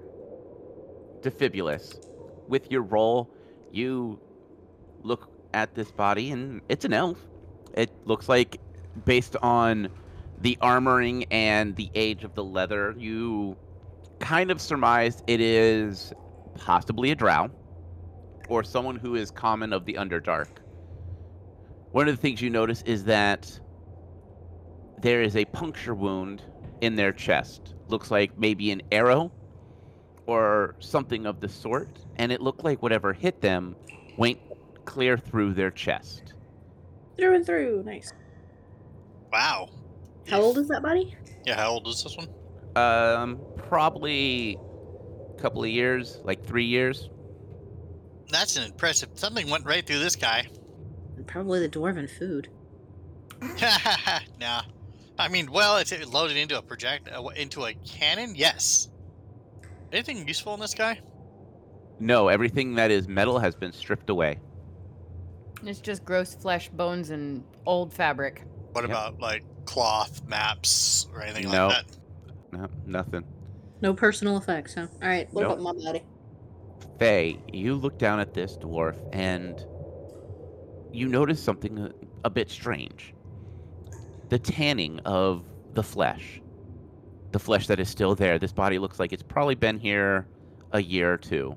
Defibulus, 1.22 2.00
with 2.48 2.72
your 2.72 2.82
roll, 2.82 3.30
you 3.72 4.20
look 5.04 5.30
at 5.54 5.76
this 5.76 5.92
body, 5.92 6.32
and 6.32 6.62
it's 6.70 6.86
an 6.86 6.94
elf. 6.94 7.20
It 7.74 7.92
looks 8.06 8.28
like, 8.28 8.60
based 9.06 9.36
on 9.38 9.90
the 10.42 10.58
armoring 10.62 11.28
and 11.32 11.76
the 11.76 11.90
age 11.96 12.24
of 12.24 12.36
the 12.36 12.44
leather, 12.44 12.96
you 12.98 13.56
kind 14.20 14.52
of 14.52 14.60
surmised 14.60 15.24
it 15.28 15.40
is 15.42 16.14
possibly 16.56 17.12
a 17.12 17.16
drow 17.16 17.50
or 18.50 18.64
someone 18.64 18.96
who 18.96 19.16
is 19.16 19.32
common 19.32 19.74
of 19.74 19.86
the 19.86 19.94
Underdark. 19.94 20.48
One 21.92 22.08
of 22.08 22.16
the 22.16 22.22
things 22.22 22.42
you 22.42 22.50
notice 22.50 22.82
is 22.84 23.04
that 23.06 23.60
there 25.02 25.22
is 25.22 25.36
a 25.36 25.46
puncture 25.46 25.96
wound 25.96 26.42
in 26.82 26.96
their 26.96 27.12
chest. 27.12 27.76
Looks 27.88 28.12
like 28.12 28.38
maybe 28.38 28.72
an 28.72 28.82
arrow 28.92 29.32
or 30.26 30.76
something 30.80 31.26
of 31.26 31.40
the 31.40 31.50
sort, 31.50 32.00
and 32.18 32.32
it 32.32 32.42
looked 32.42 32.64
like 32.64 32.82
whatever 32.82 33.14
hit 33.14 33.42
them 33.42 33.76
went 34.18 34.40
clear 34.86 35.18
through 35.18 35.54
their 35.54 35.72
chest. 35.72 36.34
Through 37.18 37.36
and 37.36 37.46
through. 37.46 37.84
Nice. 37.86 38.14
Wow. 39.32 39.70
How 40.28 40.42
old 40.42 40.58
is 40.58 40.68
that 40.70 40.82
body? 40.82 41.16
Yeah, 41.46 41.56
how 41.56 41.72
old 41.72 41.88
is 41.88 42.04
this 42.04 42.18
one? 42.18 42.28
Um, 42.76 43.40
probably 43.56 44.58
a 45.38 45.42
couple 45.42 45.64
of 45.64 45.70
years, 45.70 46.20
like 46.24 46.46
three 46.46 46.66
years. 46.66 47.10
That's 48.36 48.58
an 48.58 48.64
impressive. 48.64 49.08
Something 49.16 49.50
went 49.50 49.66
right 49.66 49.86
through 49.88 50.00
this 50.00 50.18
guy. 50.18 50.46
Probably 51.26 51.62
the 51.66 51.70
dwarven 51.70 52.10
food. 52.10 52.50
nah. 54.42 54.62
I 55.18 55.30
mean, 55.30 55.50
well, 55.50 55.78
it's 55.78 55.94
loaded 56.12 56.36
into 56.36 56.58
a 56.58 56.62
project 56.62 57.08
uh, 57.10 57.26
into 57.30 57.64
a 57.64 57.74
cannon. 57.86 58.36
Yes. 58.36 58.90
Anything 59.94 60.28
useful 60.28 60.54
in 60.54 60.60
this 60.60 60.74
guy? 60.74 61.00
No, 62.02 62.28
everything 62.28 62.76
that 62.76 62.92
is 62.92 63.08
metal 63.08 63.40
has 63.40 63.56
been 63.56 63.72
stripped 63.72 64.10
away. 64.10 64.38
It's 65.64 65.80
just 65.80 66.04
gross 66.04 66.36
flesh, 66.36 66.68
bones, 66.68 67.12
and 67.12 67.42
old 67.66 67.94
fabric. 67.94 68.44
What 68.74 68.82
Yep. 68.82 68.90
about 68.90 69.20
like 69.22 69.44
cloth, 69.64 70.22
maps, 70.28 71.08
or 71.14 71.22
anything 71.22 71.50
No. 71.50 71.68
like 71.68 71.86
that? 71.88 71.98
No, 72.52 72.68
nothing. 72.86 73.24
No 73.82 73.94
personal 73.94 74.36
effects, 74.36 74.76
huh? 74.76 74.88
All 75.02 75.08
right. 75.08 75.32
What 75.32 75.44
Nope. 75.44 75.60
about 75.60 75.76
my 75.78 75.84
body? 75.86 76.04
Faye, 76.98 77.40
you 77.52 77.76
look 77.76 77.98
down 77.98 78.20
at 78.20 78.34
this 78.34 78.58
dwarf 78.58 78.96
and 79.14 79.66
you 80.92 81.08
notice 81.08 81.42
something 81.42 81.78
a, 81.78 81.92
a 82.24 82.30
bit 82.30 82.50
strange. 82.50 83.14
The 84.30 84.40
tanning 84.40 85.00
of 85.00 85.44
the 85.74 85.84
flesh. 85.84 86.42
The 87.32 87.40
flesh 87.40 87.68
that 87.68 87.80
is 87.80 87.90
still 87.90 88.16
there. 88.16 88.40
This 88.40 88.54
body 88.54 88.80
looks 88.80 89.00
like 89.00 89.12
it's 89.12 89.24
probably 89.24 89.56
been 89.56 89.78
here 89.78 90.26
a 90.72 90.82
year 90.82 91.14
or 91.14 91.18
two. 91.18 91.56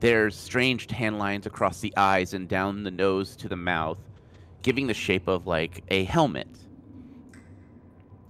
There's 0.00 0.36
strange 0.36 0.86
tan 0.86 1.18
lines 1.18 1.46
across 1.46 1.80
the 1.80 1.92
eyes 1.96 2.34
and 2.34 2.48
down 2.48 2.82
the 2.82 2.90
nose 2.90 3.36
to 3.36 3.48
the 3.48 3.56
mouth, 3.56 3.98
giving 4.62 4.86
the 4.86 4.94
shape 4.94 5.28
of 5.28 5.46
like 5.46 5.82
a 5.88 6.04
helmet. 6.04 6.48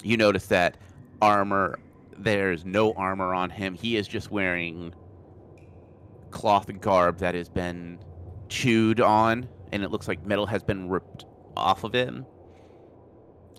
You 0.02 0.16
notice 0.16 0.46
that 0.46 0.76
armor, 1.20 1.78
there's 2.16 2.64
no 2.64 2.92
armor 2.92 3.34
on 3.34 3.50
him. 3.50 3.74
He 3.74 3.96
is 3.96 4.06
just 4.08 4.30
wearing 4.30 4.94
cloth 6.30 6.70
garb 6.80 7.18
that 7.18 7.34
has 7.34 7.48
been 7.48 7.98
chewed 8.48 9.00
on, 9.00 9.48
and 9.72 9.82
it 9.82 9.90
looks 9.90 10.08
like 10.08 10.24
metal 10.24 10.46
has 10.46 10.62
been 10.62 10.88
ripped 10.88 11.24
off 11.56 11.84
of 11.84 11.92
him. 11.92 12.24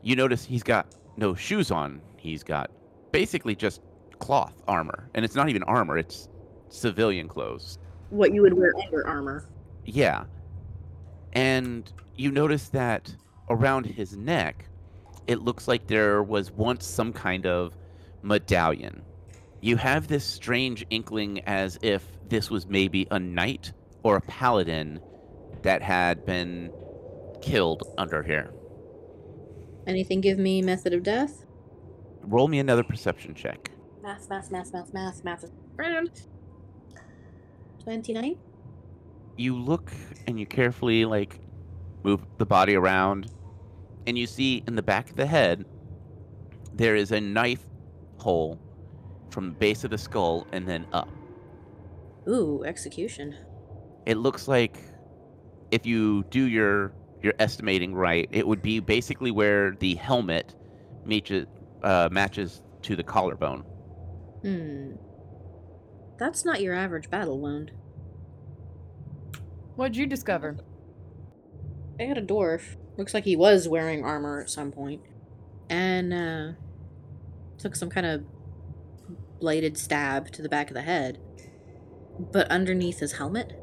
You 0.01 0.15
notice 0.15 0.45
he's 0.45 0.63
got 0.63 0.95
no 1.17 1.35
shoes 1.35 1.71
on. 1.71 2.01
He's 2.17 2.43
got 2.43 2.71
basically 3.11 3.55
just 3.55 3.81
cloth 4.19 4.61
armor, 4.67 5.09
and 5.13 5.25
it's 5.25 5.35
not 5.35 5.49
even 5.49 5.63
armor; 5.63 5.97
it's 5.97 6.29
civilian 6.69 7.27
clothes. 7.27 7.77
What 8.09 8.33
you 8.33 8.41
would 8.41 8.53
wear 8.53 8.73
under 8.83 9.05
armor. 9.07 9.47
Yeah. 9.85 10.25
And 11.33 11.91
you 12.15 12.31
notice 12.31 12.69
that 12.69 13.13
around 13.49 13.85
his 13.85 14.15
neck, 14.17 14.67
it 15.27 15.41
looks 15.41 15.67
like 15.67 15.87
there 15.87 16.23
was 16.23 16.51
once 16.51 16.85
some 16.85 17.13
kind 17.13 17.45
of 17.45 17.73
medallion. 18.21 19.03
You 19.61 19.77
have 19.77 20.07
this 20.07 20.25
strange 20.25 20.85
inkling 20.89 21.41
as 21.41 21.77
if 21.81 22.03
this 22.29 22.49
was 22.49 22.67
maybe 22.67 23.07
a 23.11 23.19
knight 23.19 23.73
or 24.03 24.15
a 24.15 24.21
paladin 24.21 24.99
that 25.63 25.81
had 25.81 26.25
been 26.25 26.71
killed 27.41 27.83
under 27.97 28.23
here. 28.23 28.51
Anything 29.87 30.21
give 30.21 30.37
me 30.37 30.61
method 30.61 30.93
of 30.93 31.03
death? 31.03 31.45
Roll 32.23 32.47
me 32.47 32.59
another 32.59 32.83
perception 32.83 33.33
check. 33.33 33.71
Math, 34.01 34.29
math, 34.29 34.51
math, 34.51 34.73
math, 34.73 34.93
math, 34.93 35.23
math. 35.23 35.45
Grand. 35.75 36.21
29? 37.83 38.37
you 39.39 39.55
look 39.55 39.91
and 40.27 40.37
you 40.37 40.45
carefully 40.45 41.05
like 41.05 41.39
move 42.03 42.21
the 42.37 42.45
body 42.45 42.75
around 42.75 43.31
and 44.05 44.17
you 44.17 44.27
see 44.27 44.61
in 44.67 44.75
the 44.75 44.81
back 44.81 45.09
of 45.09 45.15
the 45.15 45.25
head 45.25 45.65
there 46.73 46.95
is 46.95 47.11
a 47.13 47.21
knife 47.21 47.65
hole 48.17 48.59
from 49.29 49.45
the 49.45 49.55
base 49.55 49.85
of 49.85 49.91
the 49.91 49.97
skull 49.97 50.45
and 50.51 50.67
then 50.67 50.85
up 50.91 51.09
Ooh, 52.29 52.63
execution. 52.63 53.35
it 54.05 54.17
looks 54.17 54.47
like 54.47 54.77
if 55.71 55.85
you 55.85 56.23
do 56.29 56.47
your 56.47 56.93
your 57.21 57.33
estimating 57.39 57.93
right 57.93 58.29
it 58.31 58.47
would 58.47 58.61
be 58.61 58.79
basically 58.79 59.31
where 59.31 59.71
the 59.79 59.95
helmet 59.95 60.55
matches 61.05 61.45
uh, 61.83 62.07
matches 62.11 62.61
to 62.83 62.95
the 62.95 63.03
collarbone 63.03 63.63
Hmm. 64.41 64.93
That's 66.17 66.45
not 66.45 66.61
your 66.61 66.73
average 66.73 67.09
battle 67.09 67.39
wound. 67.39 67.71
What'd 69.75 69.97
you 69.97 70.05
discover? 70.05 70.57
I 71.99 72.05
got 72.05 72.17
a 72.17 72.21
dwarf. 72.21 72.75
Looks 72.97 73.13
like 73.13 73.25
he 73.25 73.35
was 73.35 73.67
wearing 73.67 74.03
armor 74.05 74.39
at 74.41 74.49
some 74.49 74.71
point. 74.71 75.01
And, 75.69 76.13
uh, 76.13 76.51
took 77.57 77.75
some 77.75 77.89
kind 77.89 78.05
of 78.05 78.23
bladed 79.41 79.77
stab 79.77 80.31
to 80.31 80.41
the 80.41 80.49
back 80.49 80.69
of 80.69 80.73
the 80.73 80.81
head. 80.83 81.19
But 82.19 82.51
underneath 82.51 82.99
his 82.99 83.13
helmet, 83.13 83.53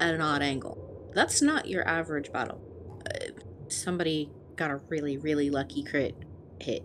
at 0.00 0.14
an 0.14 0.20
odd 0.20 0.42
angle. 0.42 1.10
That's 1.14 1.42
not 1.42 1.68
your 1.68 1.86
average 1.86 2.32
battle. 2.32 2.60
Uh, 3.06 3.32
somebody 3.68 4.30
got 4.56 4.70
a 4.70 4.80
really, 4.88 5.16
really 5.16 5.50
lucky 5.50 5.82
crit 5.82 6.14
hit. 6.60 6.84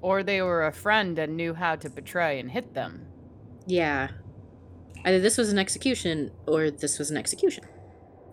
Or 0.00 0.22
they 0.22 0.42
were 0.42 0.66
a 0.66 0.72
friend 0.72 1.18
and 1.18 1.36
knew 1.36 1.54
how 1.54 1.76
to 1.76 1.88
betray 1.88 2.40
and 2.40 2.50
hit 2.50 2.74
them. 2.74 3.06
Yeah. 3.66 4.08
Either 5.04 5.20
this 5.20 5.38
was 5.38 5.52
an 5.52 5.58
execution 5.58 6.32
or 6.46 6.70
this 6.70 6.98
was 6.98 7.10
an 7.10 7.16
execution. 7.16 7.64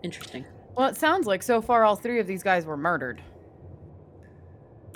Interesting. 0.04 0.45
Well, 0.76 0.88
it 0.88 0.98
sounds 0.98 1.28
like 1.28 1.43
so 1.43 1.62
far 1.62 1.84
all 1.84 1.95
three 1.95 2.19
of 2.19 2.28
these 2.28 2.43
guys 2.43 2.65
were 2.65 2.78
murdered. 2.78 3.22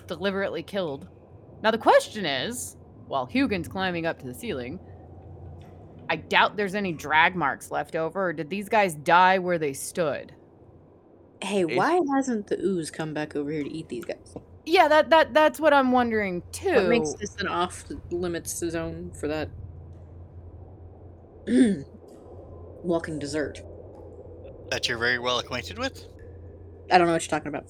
Deliberately 0.08 0.63
killed. 0.63 1.08
Now 1.62 1.71
the 1.71 1.78
question 1.78 2.26
is, 2.26 2.76
while 3.08 3.28
Hugin's 3.28 3.67
climbing 3.67 4.06
up 4.06 4.19
to 4.19 4.26
the 4.26 4.34
ceiling, 4.34 4.80
I 6.09 6.15
doubt 6.17 6.57
there's 6.57 6.75
any 6.75 6.91
drag 6.91 7.35
marks 7.35 7.71
left 7.71 7.95
over, 7.95 8.27
or 8.29 8.33
did 8.33 8.49
these 8.49 8.69
guys 8.69 8.93
die 8.93 9.39
where 9.39 9.57
they 9.57 9.73
stood? 9.73 10.33
Hey, 11.41 11.61
It's- 11.63 11.77
why 11.77 11.99
hasn't 12.15 12.47
the 12.47 12.57
ooze 12.59 12.89
come 12.91 13.13
back 13.13 13.35
over 13.35 13.51
here 13.51 13.63
to 13.63 13.69
eat 13.71 13.89
these 13.89 14.05
guys? 14.05 14.35
Yeah, 14.65 14.87
that 14.87 15.09
that 15.09 15.33
that's 15.33 15.59
what 15.59 15.73
I'm 15.73 15.91
wondering 15.91 16.41
too. 16.53 16.73
What 16.73 16.87
makes 16.87 17.13
this 17.15 17.35
an 17.41 17.47
off 17.49 17.83
limits 18.11 18.55
zone 18.57 19.11
for 19.13 19.27
that? 19.27 19.49
Walking 22.83 23.19
dessert. 23.19 23.61
That 24.69 24.87
you're 24.87 24.97
very 24.97 25.19
well 25.19 25.39
acquainted 25.39 25.77
with? 25.77 26.07
I 26.91 26.97
don't 26.97 27.07
know 27.07 27.13
what 27.13 27.23
you're 27.23 27.29
talking 27.29 27.49
about. 27.49 27.65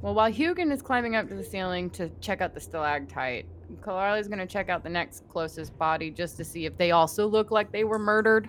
Well, 0.00 0.14
while 0.14 0.30
Hugin 0.32 0.70
is 0.72 0.82
climbing 0.82 1.16
up 1.16 1.28
to 1.28 1.34
the 1.34 1.44
ceiling 1.44 1.90
to 1.90 2.08
check 2.20 2.40
out 2.40 2.54
the 2.54 2.60
stalactite, 2.60 3.46
Kalila's 3.80 4.28
gonna 4.28 4.46
check 4.46 4.68
out 4.68 4.82
the 4.82 4.90
next 4.90 5.28
closest 5.28 5.76
body 5.78 6.10
just 6.10 6.36
to 6.36 6.44
see 6.44 6.66
if 6.66 6.76
they 6.76 6.90
also 6.90 7.26
look 7.26 7.50
like 7.50 7.72
they 7.72 7.84
were 7.84 7.98
murdered. 7.98 8.48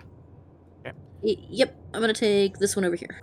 Y- 1.21 1.37
yep, 1.49 1.75
I'm 1.93 2.01
gonna 2.01 2.13
take 2.13 2.57
this 2.59 2.75
one 2.75 2.85
over 2.85 2.95
here. 2.95 3.21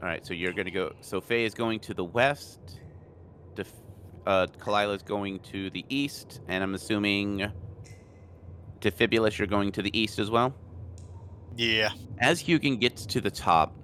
All 0.00 0.08
right, 0.08 0.24
so 0.24 0.34
you're 0.34 0.52
gonna 0.52 0.70
go. 0.70 0.92
So 1.00 1.20
Faye 1.20 1.44
is 1.44 1.54
going 1.54 1.80
to 1.80 1.94
the 1.94 2.04
west. 2.04 2.80
Def, 3.56 3.72
uh, 4.26 4.46
Kalila's 4.58 5.02
going 5.02 5.40
to 5.40 5.70
the 5.70 5.84
east, 5.88 6.40
and 6.46 6.62
I'm 6.62 6.74
assuming 6.74 7.50
Defibulus, 8.80 9.38
you're 9.38 9.48
going 9.48 9.72
to 9.72 9.82
the 9.82 9.98
east 9.98 10.18
as 10.18 10.30
well. 10.30 10.54
Yeah. 11.56 11.90
As 12.18 12.42
Hugin 12.42 12.78
gets 12.78 13.06
to 13.06 13.20
the 13.20 13.30
top, 13.30 13.74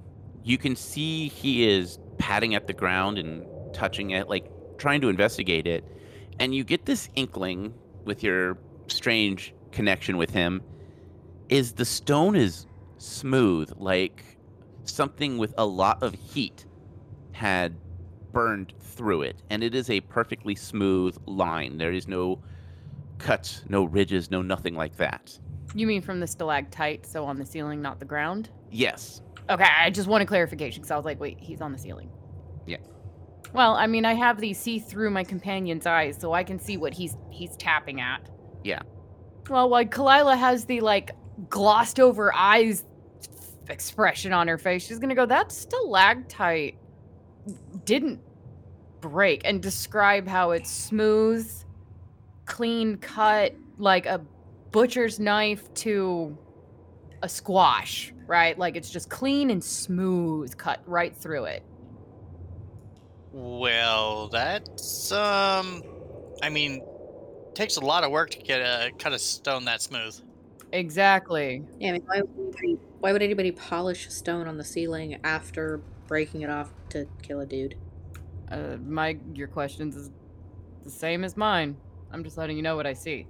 you 0.45 0.59
can 0.59 0.77
see 0.77 1.29
he 1.29 1.69
is 1.69 1.99
patting 2.19 2.55
at 2.55 2.67
the 2.67 2.73
ground 2.73 3.19
and 3.19 3.45
touching 3.75 4.11
it, 4.11 4.29
like 4.29 4.51
trying 4.79 5.01
to 5.01 5.09
investigate 5.09 5.67
it. 5.67 5.85
And 6.41 6.55
you 6.55 6.65
get 6.65 6.87
this 6.87 7.11
inkling 7.15 7.75
with 8.05 8.23
your 8.23 8.57
strange 8.87 9.55
connection 9.73 10.17
with 10.17 10.31
him 10.31 10.63
is 11.51 11.75
the 11.75 11.85
stone 11.85 12.35
is 12.35 12.67
smooth, 12.97 13.71
like 13.77 14.39
something 14.85 15.37
with 15.37 15.53
a 15.59 15.67
lot 15.67 16.03
of 16.03 16.15
heat 16.15 16.65
had 17.33 17.77
burned 18.33 18.73
through 18.81 19.23
it. 19.23 19.43
And 19.51 19.63
it 19.63 19.75
is 19.75 19.91
a 19.91 20.01
perfectly 20.01 20.55
smooth 20.55 21.17
line. 21.27 21.77
There 21.77 21.93
is 21.93 22.09
no 22.09 22.43
cuts, 23.19 23.63
no 23.69 23.85
ridges, 23.85 24.31
no 24.31 24.41
nothing 24.41 24.75
like 24.75 24.97
that. 24.97 25.39
You 25.75 25.87
mean 25.87 26.01
from 26.01 26.21
the 26.21 26.27
stalactite, 26.27 27.05
so 27.05 27.27
on 27.27 27.39
the 27.39 27.45
ceiling, 27.45 27.83
not 27.83 27.99
the 27.99 28.07
ground? 28.07 28.49
Yes. 28.71 29.21
Okay, 29.51 29.65
I 29.65 29.91
just 29.91 30.09
wanted 30.09 30.27
clarification 30.27 30.81
because 30.81 30.91
I 30.91 30.97
was 30.97 31.05
like, 31.05 31.21
wait, 31.21 31.39
he's 31.39 31.61
on 31.61 31.73
the 31.73 31.79
ceiling. 31.79 32.11
Yeah. 32.67 32.79
Well, 33.53 33.75
I 33.75 33.87
mean, 33.87 34.05
I 34.05 34.15
have 34.15 34.41
these 34.41 34.59
see 34.59 34.79
through 34.79 35.11
my 35.11 35.25
companion's 35.25 35.87
eyes, 35.87 36.17
so 36.19 36.33
I 36.33 36.45
can 36.45 36.59
see 36.59 36.77
what 36.77 36.95
he's 36.95 37.17
he's 37.31 37.57
tapping 37.57 38.01
at. 38.01 38.29
Yeah. 38.63 38.83
Well, 39.49 39.69
like 39.69 39.91
Kalila 39.91 40.39
has 40.39 40.65
the 40.65 40.81
like 40.81 41.11
glossed 41.49 41.99
over 41.99 42.35
eyes 42.35 42.85
expression 43.69 44.33
on 44.33 44.49
her 44.49 44.59
face, 44.59 44.87
she's 44.87 44.99
gonna 44.99 45.15
go, 45.15 45.27
"That 45.27 45.51
stalactite 45.51 46.77
didn't 47.85 48.21
break," 49.01 49.43
and 49.45 49.63
describe 49.63 50.29
how 50.29 50.53
it's 50.53 50.71
smooth, 50.71 51.51
clean 52.47 52.99
cut, 52.99 53.55
like 53.79 54.07
a 54.07 54.21
butcher's 54.71 55.19
knife 55.19 55.73
to 55.75 56.37
a 57.23 57.29
squash, 57.29 58.13
right? 58.27 58.57
Like 58.59 58.77
it's 58.77 58.91
just 58.91 59.11
clean 59.11 59.51
and 59.51 59.63
smooth, 59.63 60.57
cut 60.57 60.81
right 60.87 61.17
through 61.17 61.45
it. 61.47 61.65
Well, 63.33 64.29
that's 64.29 65.13
um, 65.13 65.83
I 66.43 66.49
mean, 66.49 66.83
takes 67.55 67.77
a 67.77 67.81
lot 67.81 68.05
of 68.05 68.11
work 68.11 68.31
to 68.31 68.39
get 68.39 68.61
a 68.61 68.91
cut 68.99 69.13
a 69.13 69.19
stone 69.19 69.65
that 69.67 69.83
smooth. 69.83 70.19
Exactly. 70.73 71.65
Yeah, 71.79 71.91
I 71.91 71.93
mean, 71.93 72.03
why 72.07 72.21
would, 72.21 72.31
anybody, 72.39 72.79
why 73.01 73.13
would 73.13 73.23
anybody 73.23 73.53
polish 73.53 74.07
a 74.07 74.11
stone 74.11 74.47
on 74.47 74.57
the 74.57 74.65
ceiling 74.65 75.19
after 75.25 75.81
breaking 76.07 76.43
it 76.43 76.51
off 76.51 76.73
to 76.91 77.07
kill 77.23 77.41
a 77.41 77.47
dude? 77.47 77.77
Uh, 78.51 78.77
my 78.85 79.19
your 79.35 79.49
questions 79.49 79.97
is 79.97 80.11
the 80.85 80.91
same 80.91 81.25
as 81.25 81.37
mine. 81.37 81.77
I'm 82.13 82.25
just 82.25 82.37
letting 82.37 82.57
you 82.57 82.63
know 82.63 82.77
what 82.77 82.87
I 82.87 82.95
see. 82.95 83.27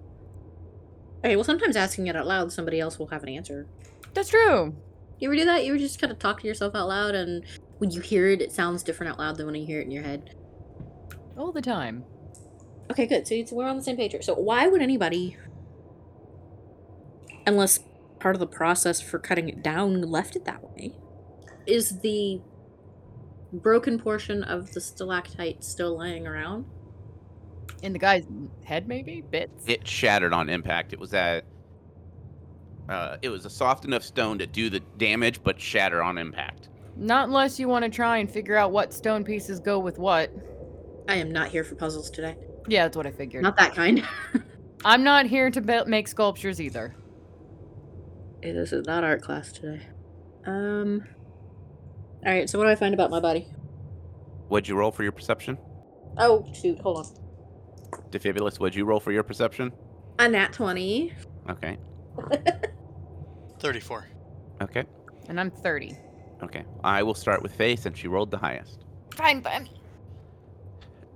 Okay, 1.18 1.36
well, 1.36 1.44
sometimes 1.44 1.76
asking 1.76 2.06
it 2.06 2.16
out 2.16 2.26
loud, 2.26 2.50
somebody 2.50 2.80
else 2.80 2.98
will 2.98 3.08
have 3.08 3.22
an 3.22 3.28
answer. 3.28 3.66
That's 4.14 4.30
true. 4.30 4.74
You 5.18 5.28
ever 5.28 5.36
do 5.36 5.44
that? 5.44 5.64
You 5.64 5.72
ever 5.72 5.78
just 5.78 6.00
kind 6.00 6.10
of 6.10 6.18
talk 6.18 6.40
to 6.40 6.46
yourself 6.46 6.74
out 6.74 6.88
loud, 6.88 7.14
and 7.14 7.44
when 7.80 7.90
you 7.90 8.02
hear 8.02 8.28
it, 8.28 8.42
it 8.42 8.52
sounds 8.52 8.82
different 8.82 9.10
out 9.10 9.18
loud 9.18 9.38
than 9.38 9.46
when 9.46 9.54
you 9.54 9.64
hear 9.64 9.80
it 9.80 9.84
in 9.86 9.90
your 9.90 10.02
head? 10.02 10.34
All 11.36 11.50
the 11.50 11.62
time. 11.62 12.04
Okay, 12.90 13.06
good. 13.06 13.26
So, 13.26 13.42
so 13.46 13.56
we're 13.56 13.66
on 13.66 13.78
the 13.78 13.82
same 13.82 13.96
page 13.96 14.12
here. 14.12 14.20
So 14.20 14.34
why 14.34 14.68
would 14.68 14.82
anybody, 14.82 15.38
unless 17.46 17.80
part 18.18 18.36
of 18.36 18.40
the 18.40 18.46
process 18.46 19.00
for 19.00 19.18
cutting 19.18 19.48
it 19.48 19.62
down 19.62 20.02
left 20.02 20.36
it 20.36 20.44
that 20.44 20.62
way, 20.62 20.92
is 21.66 22.00
the 22.00 22.42
broken 23.50 23.98
portion 23.98 24.44
of 24.44 24.72
the 24.72 24.80
stalactite 24.82 25.64
still 25.64 25.96
lying 25.96 26.26
around? 26.26 26.66
In 27.82 27.94
the 27.94 27.98
guy's 27.98 28.26
head, 28.64 28.88
maybe 28.88 29.22
bits. 29.22 29.64
it 29.66 29.88
shattered 29.88 30.34
on 30.34 30.50
impact. 30.50 30.92
It 30.92 30.98
was 30.98 31.14
at 31.14 31.46
uh, 32.90 33.16
it 33.22 33.30
was 33.30 33.46
a 33.46 33.50
soft 33.50 33.86
enough 33.86 34.02
stone 34.02 34.36
to 34.38 34.46
do 34.46 34.68
the 34.68 34.80
damage, 34.98 35.42
but 35.42 35.58
shatter 35.58 36.02
on 36.02 36.18
impact. 36.18 36.69
Not 37.00 37.28
unless 37.28 37.58
you 37.58 37.66
want 37.66 37.82
to 37.86 37.90
try 37.90 38.18
and 38.18 38.30
figure 38.30 38.56
out 38.56 38.72
what 38.72 38.92
stone 38.92 39.24
pieces 39.24 39.58
go 39.58 39.78
with 39.78 39.98
what. 39.98 40.30
I 41.08 41.14
am 41.14 41.32
not 41.32 41.48
here 41.48 41.64
for 41.64 41.74
puzzles 41.74 42.10
today. 42.10 42.36
Yeah, 42.68 42.84
that's 42.84 42.96
what 42.96 43.06
I 43.06 43.10
figured. 43.10 43.42
Not 43.42 43.56
that 43.56 43.74
kind. 43.74 44.06
I'm 44.84 45.02
not 45.02 45.24
here 45.24 45.50
to 45.50 45.62
build, 45.62 45.88
make 45.88 46.06
sculptures 46.08 46.60
either. 46.60 46.94
Hey, 48.42 48.52
this 48.52 48.74
is 48.74 48.86
not 48.86 49.02
art 49.02 49.22
class 49.22 49.50
today. 49.50 49.80
Um. 50.44 51.06
All 52.26 52.32
right. 52.32 52.48
So 52.48 52.58
what 52.58 52.66
do 52.66 52.70
I 52.70 52.74
find 52.74 52.92
about 52.92 53.10
my 53.10 53.18
body? 53.20 53.48
What'd 54.48 54.68
you 54.68 54.76
roll 54.76 54.92
for 54.92 55.02
your 55.02 55.12
perception? 55.12 55.56
Oh 56.18 56.46
shoot! 56.52 56.78
Hold 56.80 56.98
on. 56.98 58.10
Defibulus, 58.10 58.60
what'd 58.60 58.74
you 58.74 58.84
roll 58.84 59.00
for 59.00 59.10
your 59.10 59.22
perception? 59.22 59.72
A 60.18 60.28
nat 60.28 60.52
twenty. 60.52 61.14
Okay. 61.48 61.78
Thirty-four. 63.60 64.06
Okay. 64.60 64.84
And 65.28 65.40
I'm 65.40 65.50
30. 65.50 65.96
Okay. 66.42 66.64
I 66.82 67.02
will 67.02 67.14
start 67.14 67.42
with 67.42 67.54
Faye 67.54 67.76
and 67.84 67.96
she 67.96 68.08
rolled 68.08 68.30
the 68.30 68.38
highest. 68.38 68.84
Fine. 69.14 69.44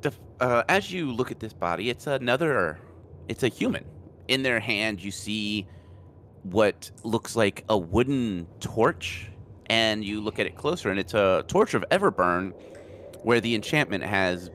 Def- 0.01 0.19
uh, 0.41 0.65
as 0.69 0.93
you 0.93 1.11
look 1.11 1.31
at 1.31 1.41
this 1.41 1.53
body, 1.53 1.91
it's 1.91 2.07
another. 2.07 2.79
It's 3.29 3.43
a 3.43 3.49
human. 3.49 3.85
In 4.29 4.43
their 4.43 4.61
hand, 4.61 5.03
you 5.03 5.11
see 5.11 5.67
what 6.43 6.91
looks 7.05 7.37
like 7.37 7.65
a 7.69 7.79
wooden 7.79 8.47
torch, 8.61 9.31
and 9.67 10.05
you 10.05 10.21
look 10.21 10.39
at 10.39 10.47
it 10.47 10.57
closer, 10.57 10.91
and 10.91 11.01
it's 11.01 11.15
a 11.15 11.45
torch 11.49 11.73
of 11.73 11.85
Everburn, 11.91 12.53
where 13.23 13.41
the 13.41 13.55
enchantment 13.55 14.05
has 14.05 14.51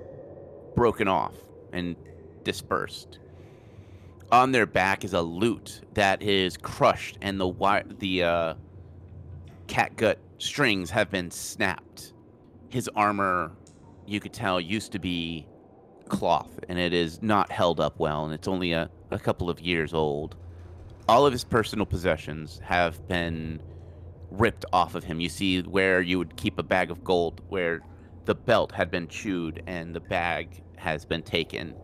broken 0.75 1.07
off 1.07 1.33
and 1.73 1.95
dispersed. 2.43 3.17
On 4.31 4.51
their 4.51 4.67
back 4.67 5.03
is 5.03 5.13
a 5.13 5.21
lute 5.21 5.81
that 5.95 6.21
is 6.21 6.57
crushed, 6.57 7.17
and 7.21 7.39
the 7.39 7.47
wi- 7.47 7.85
the 7.97 8.23
uh, 8.23 8.53
catgut 9.67 10.17
strings 10.39 10.89
have 10.89 11.11
been 11.11 11.31
snapped. 11.31 12.13
His 12.69 12.89
armor 12.95 13.51
you 14.07 14.19
could 14.19 14.33
tell 14.33 14.59
used 14.59 14.93
to 14.93 14.99
be 14.99 15.47
cloth 16.07 16.59
and 16.69 16.79
it 16.79 16.93
is 16.93 17.21
not 17.21 17.51
held 17.51 17.79
up 17.79 17.99
well 17.99 18.25
and 18.25 18.33
it's 18.33 18.47
only 18.47 18.73
a, 18.73 18.89
a 19.11 19.19
couple 19.19 19.49
of 19.49 19.61
years 19.61 19.93
old 19.93 20.35
all 21.07 21.27
of 21.27 21.33
his 21.33 21.43
personal 21.43 21.85
possessions 21.85 22.59
have 22.63 23.07
been 23.07 23.61
ripped 24.31 24.65
off 24.73 24.95
of 24.95 25.03
him 25.03 25.19
you 25.19 25.29
see 25.29 25.61
where 25.61 26.01
you 26.01 26.17
would 26.17 26.35
keep 26.37 26.59
a 26.59 26.63
bag 26.63 26.91
of 26.91 27.03
gold 27.03 27.41
where 27.49 27.81
the 28.25 28.35
belt 28.35 28.71
had 28.71 28.91
been 28.91 29.07
chewed 29.07 29.63
and 29.67 29.95
the 29.95 29.99
bag 29.99 30.63
has 30.77 31.05
been 31.05 31.23
taken 31.23 31.75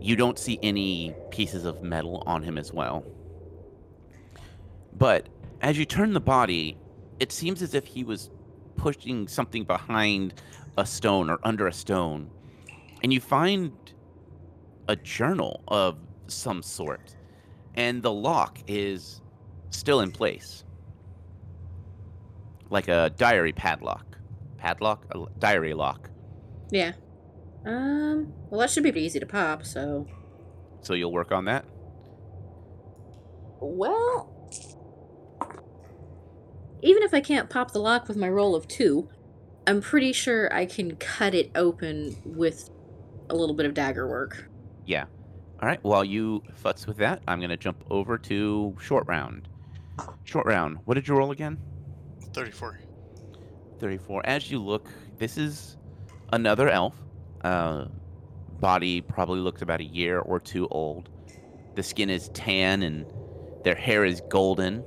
You 0.00 0.16
don't 0.16 0.38
see 0.38 0.58
any 0.62 1.14
pieces 1.30 1.64
of 1.64 1.82
metal 1.82 2.22
on 2.26 2.42
him 2.42 2.58
as 2.58 2.72
well. 2.74 3.04
But 4.96 5.28
as 5.62 5.78
you 5.78 5.86
turn 5.86 6.12
the 6.12 6.20
body, 6.20 6.76
it 7.20 7.32
seems 7.32 7.62
as 7.62 7.74
if 7.74 7.86
he 7.86 8.04
was 8.04 8.30
pushing 8.76 9.28
something 9.28 9.64
behind 9.64 10.34
a 10.76 10.86
stone 10.86 11.30
or 11.30 11.38
under 11.42 11.66
a 11.66 11.72
stone. 11.72 12.30
And 13.02 13.12
you 13.12 13.20
find 13.20 13.72
a 14.88 14.96
journal 14.96 15.62
of 15.68 15.98
some 16.26 16.62
sort. 16.62 17.14
And 17.74 18.02
the 18.02 18.12
lock 18.12 18.58
is 18.66 19.20
still 19.70 20.00
in 20.00 20.10
place. 20.10 20.64
Like 22.70 22.88
a 22.88 23.10
diary 23.16 23.52
padlock. 23.52 24.18
Padlock? 24.58 25.04
A 25.14 25.26
diary 25.38 25.74
lock. 25.74 26.10
Yeah. 26.70 26.92
Um. 27.66 28.32
Well, 28.50 28.60
that 28.60 28.70
should 28.70 28.82
be 28.82 28.92
pretty 28.92 29.06
easy 29.06 29.20
to 29.20 29.26
pop. 29.26 29.64
So. 29.64 30.06
So 30.80 30.94
you'll 30.94 31.12
work 31.12 31.32
on 31.32 31.44
that? 31.46 31.64
Well. 33.60 34.33
Even 36.84 37.02
if 37.02 37.14
I 37.14 37.20
can't 37.20 37.48
pop 37.48 37.72
the 37.72 37.78
lock 37.78 38.08
with 38.08 38.16
my 38.18 38.28
roll 38.28 38.54
of 38.54 38.68
two, 38.68 39.08
I'm 39.66 39.80
pretty 39.80 40.12
sure 40.12 40.52
I 40.54 40.66
can 40.66 40.96
cut 40.96 41.34
it 41.34 41.50
open 41.54 42.14
with 42.26 42.68
a 43.30 43.34
little 43.34 43.54
bit 43.54 43.64
of 43.64 43.72
dagger 43.72 44.06
work. 44.06 44.50
Yeah. 44.84 45.06
All 45.62 45.68
right. 45.68 45.82
While 45.82 46.04
you 46.04 46.42
futz 46.62 46.86
with 46.86 46.98
that, 46.98 47.22
I'm 47.26 47.38
going 47.38 47.48
to 47.48 47.56
jump 47.56 47.82
over 47.90 48.18
to 48.18 48.76
short 48.78 49.06
round. 49.08 49.48
Short 50.24 50.44
round. 50.44 50.76
What 50.84 50.94
did 50.94 51.08
you 51.08 51.16
roll 51.16 51.30
again? 51.30 51.58
34. 52.34 52.78
34. 53.80 54.26
As 54.26 54.50
you 54.50 54.58
look, 54.58 54.86
this 55.16 55.38
is 55.38 55.78
another 56.34 56.68
elf. 56.68 56.94
Uh, 57.42 57.86
body 58.60 59.00
probably 59.00 59.40
looks 59.40 59.62
about 59.62 59.80
a 59.80 59.84
year 59.84 60.18
or 60.18 60.38
two 60.38 60.68
old. 60.68 61.08
The 61.76 61.82
skin 61.82 62.10
is 62.10 62.28
tan 62.34 62.82
and 62.82 63.06
their 63.64 63.74
hair 63.74 64.04
is 64.04 64.20
golden. 64.28 64.84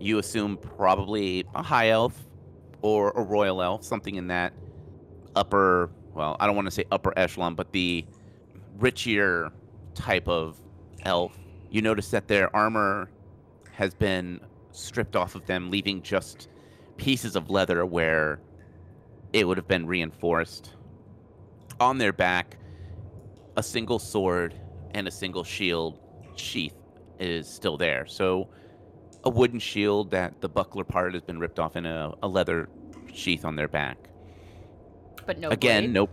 You 0.00 0.18
assume 0.18 0.56
probably 0.56 1.44
a 1.54 1.62
high 1.62 1.90
elf 1.90 2.18
or 2.82 3.10
a 3.10 3.22
royal 3.22 3.62
elf, 3.62 3.84
something 3.84 4.14
in 4.14 4.28
that 4.28 4.54
upper, 5.36 5.90
well, 6.14 6.36
I 6.40 6.46
don't 6.46 6.56
want 6.56 6.66
to 6.66 6.70
say 6.70 6.84
upper 6.90 7.12
echelon, 7.18 7.54
but 7.54 7.70
the 7.72 8.06
richier 8.78 9.52
type 9.94 10.26
of 10.26 10.56
elf. 11.02 11.36
You 11.70 11.82
notice 11.82 12.10
that 12.10 12.28
their 12.28 12.54
armor 12.56 13.10
has 13.72 13.94
been 13.94 14.40
stripped 14.72 15.16
off 15.16 15.34
of 15.34 15.46
them, 15.46 15.70
leaving 15.70 16.02
just 16.02 16.48
pieces 16.96 17.36
of 17.36 17.50
leather 17.50 17.84
where 17.84 18.40
it 19.32 19.46
would 19.46 19.56
have 19.56 19.68
been 19.68 19.86
reinforced. 19.86 20.74
On 21.78 21.98
their 21.98 22.12
back, 22.12 22.56
a 23.56 23.62
single 23.62 23.98
sword 23.98 24.54
and 24.92 25.06
a 25.06 25.10
single 25.10 25.44
shield 25.44 25.98
sheath 26.36 26.74
is 27.18 27.46
still 27.48 27.76
there. 27.76 28.06
So, 28.06 28.48
a 29.24 29.30
wooden 29.30 29.58
shield 29.58 30.10
that 30.12 30.40
the 30.40 30.48
buckler 30.48 30.84
part 30.84 31.12
has 31.14 31.22
been 31.22 31.38
ripped 31.38 31.58
off 31.58 31.76
in 31.76 31.86
a, 31.86 32.12
a 32.22 32.28
leather 32.28 32.68
sheath 33.12 33.44
on 33.44 33.56
their 33.56 33.68
back. 33.68 33.98
But 35.26 35.38
no 35.38 35.50
Again, 35.50 35.92
blade. 35.92 36.08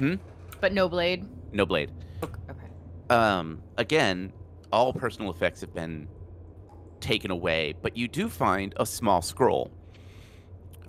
no 0.00 0.18
But 0.60 0.72
no 0.72 0.88
blade. 0.88 1.26
no 1.52 1.66
blade. 1.66 1.90
Okay. 2.22 2.34
Um, 3.10 3.62
again, 3.76 4.32
all 4.72 4.92
personal 4.92 5.30
effects 5.30 5.60
have 5.60 5.74
been 5.74 6.08
taken 7.00 7.30
away, 7.30 7.74
but 7.82 7.96
you 7.96 8.06
do 8.08 8.28
find 8.28 8.72
a 8.78 8.86
small 8.86 9.20
scroll. 9.22 9.70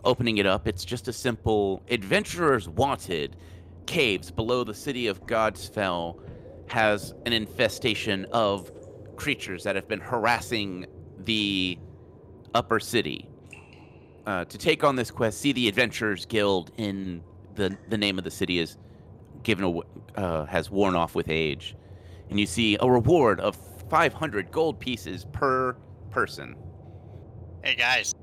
Opening 0.05 0.37
it 0.37 0.45
up, 0.45 0.67
it's 0.67 0.85
just 0.85 1.07
a 1.07 1.13
simple 1.13 1.81
adventurers 1.89 2.69
wanted. 2.69 3.35
Caves 3.85 4.31
below 4.31 4.63
the 4.63 4.73
city 4.73 5.07
of 5.07 5.25
Godsfell 5.25 6.19
has 6.67 7.13
an 7.25 7.33
infestation 7.33 8.25
of 8.31 8.71
creatures 9.15 9.63
that 9.63 9.75
have 9.75 9.87
been 9.87 9.99
harassing 9.99 10.85
the 11.25 11.77
upper 12.53 12.79
city. 12.79 13.27
Uh, 14.25 14.45
to 14.45 14.57
take 14.57 14.83
on 14.83 14.95
this 14.95 15.11
quest, 15.11 15.39
see 15.41 15.51
the 15.51 15.67
Adventurers 15.67 16.25
Guild 16.25 16.71
in 16.77 17.21
the 17.55 17.77
the 17.89 17.97
name 17.97 18.17
of 18.17 18.23
the 18.23 18.31
city 18.31 18.59
is 18.59 18.77
given 19.43 19.65
a, 19.65 20.19
uh, 20.19 20.45
has 20.45 20.71
worn 20.71 20.95
off 20.95 21.13
with 21.15 21.29
age, 21.29 21.75
and 22.29 22.39
you 22.39 22.45
see 22.45 22.77
a 22.79 22.89
reward 22.89 23.39
of 23.41 23.57
500 23.89 24.51
gold 24.51 24.79
pieces 24.79 25.25
per 25.33 25.75
person. 26.09 26.55
Hey 27.63 27.75
guys, 27.75 28.13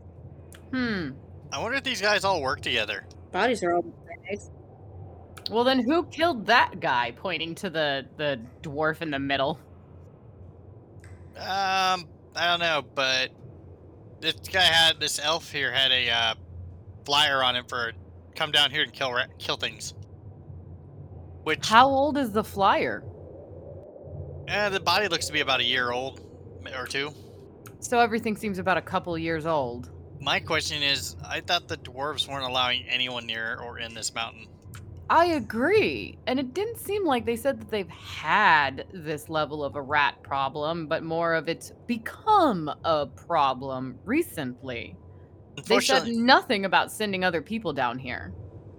Hmm. 0.73 1.11
I 1.53 1.61
wonder 1.61 1.77
if 1.77 1.85
these 1.85 2.01
guys 2.01 2.25
all 2.25 2.41
work 2.41 2.61
together. 2.61 3.05
Bodies 3.33 3.63
are 3.63 3.75
all 3.75 3.85
nice. 4.29 4.51
Well, 5.51 5.65
then 5.65 5.81
who 5.81 6.05
killed 6.07 6.47
that 6.47 6.79
guy? 6.81 7.13
Pointing 7.17 7.55
to 7.57 7.71
the 7.71 8.07
the 8.17 8.41
dwarf 8.63 9.03
in 9.03 9.11
the 9.11 9.19
middle. 9.19 9.59
Um, 11.37 12.07
I 12.37 12.47
don't 12.47 12.61
know, 12.61 12.83
but 12.95 13.31
this 14.21 14.35
guy 14.53 14.61
had 14.61 15.01
this 15.01 15.19
elf 15.19 15.51
here 15.51 15.73
had 15.73 15.91
a 15.91 16.11
uh, 16.11 16.35
flyer 17.05 17.43
on 17.43 17.57
him 17.57 17.65
for 17.69 17.93
come 18.35 18.53
down 18.53 18.71
here 18.71 18.83
and 18.83 18.93
kill 18.93 19.17
kill 19.39 19.57
things. 19.57 19.95
Which 21.43 21.67
How 21.67 21.89
old 21.89 22.17
is 22.17 22.33
the 22.33 22.45
flyer? 22.45 23.03
eh, 24.49 24.69
the 24.69 24.81
body 24.81 25.09
looks 25.09 25.27
to 25.27 25.33
be 25.33 25.41
about 25.41 25.61
a 25.61 25.65
year 25.65 25.91
old 25.91 26.21
or 26.77 26.87
two. 26.87 27.13
So 27.81 27.99
everything 27.99 28.37
seems 28.37 28.59
about 28.59 28.77
a 28.77 28.83
couple 28.83 29.17
years 29.17 29.47
old. 29.47 29.91
My 30.21 30.39
question 30.39 30.83
is, 30.83 31.17
I 31.27 31.41
thought 31.41 31.67
the 31.67 31.79
dwarves 31.79 32.29
weren't 32.29 32.45
allowing 32.45 32.85
anyone 32.89 33.27
near 33.27 33.59
or 33.59 33.79
in 33.79 33.95
this 33.95 34.15
mountain. 34.15 34.49
I 35.11 35.27
agree. 35.27 36.19
And 36.29 36.39
it 36.39 36.55
didn't 36.55 36.79
seem 36.79 37.05
like 37.05 37.27
they 37.27 37.35
said 37.37 37.61
that 37.61 37.69
they've 37.71 37.89
had 37.89 38.87
this 38.93 39.29
level 39.29 39.65
of 39.65 39.75
a 39.75 39.83
rat 39.83 40.23
problem, 40.23 40.87
but 40.87 41.03
more 41.03 41.35
of 41.35 41.49
it's 41.49 41.73
become 41.89 42.71
a 42.85 43.07
problem 43.07 43.99
recently. 44.05 44.97
They 45.67 45.81
said 45.81 46.07
nothing 46.07 46.65
about 46.65 46.93
sending 46.93 47.25
other 47.25 47.43
people 47.43 47.73
down 47.73 47.99
here. 47.99 48.33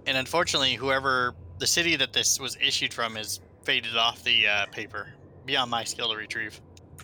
and 0.06 0.16
unfortunately, 0.16 0.74
whoever 0.74 1.34
the 1.58 1.66
city 1.66 1.94
that 1.96 2.12
this 2.12 2.40
was 2.40 2.56
issued 2.60 2.92
from 2.94 3.16
is 3.16 3.40
faded 3.62 3.96
off 3.96 4.24
the 4.24 4.48
uh, 4.48 4.66
paper. 4.72 5.12
Beyond 5.44 5.70
my 5.70 5.84
skill 5.84 6.10
to 6.10 6.16
retrieve. 6.16 6.60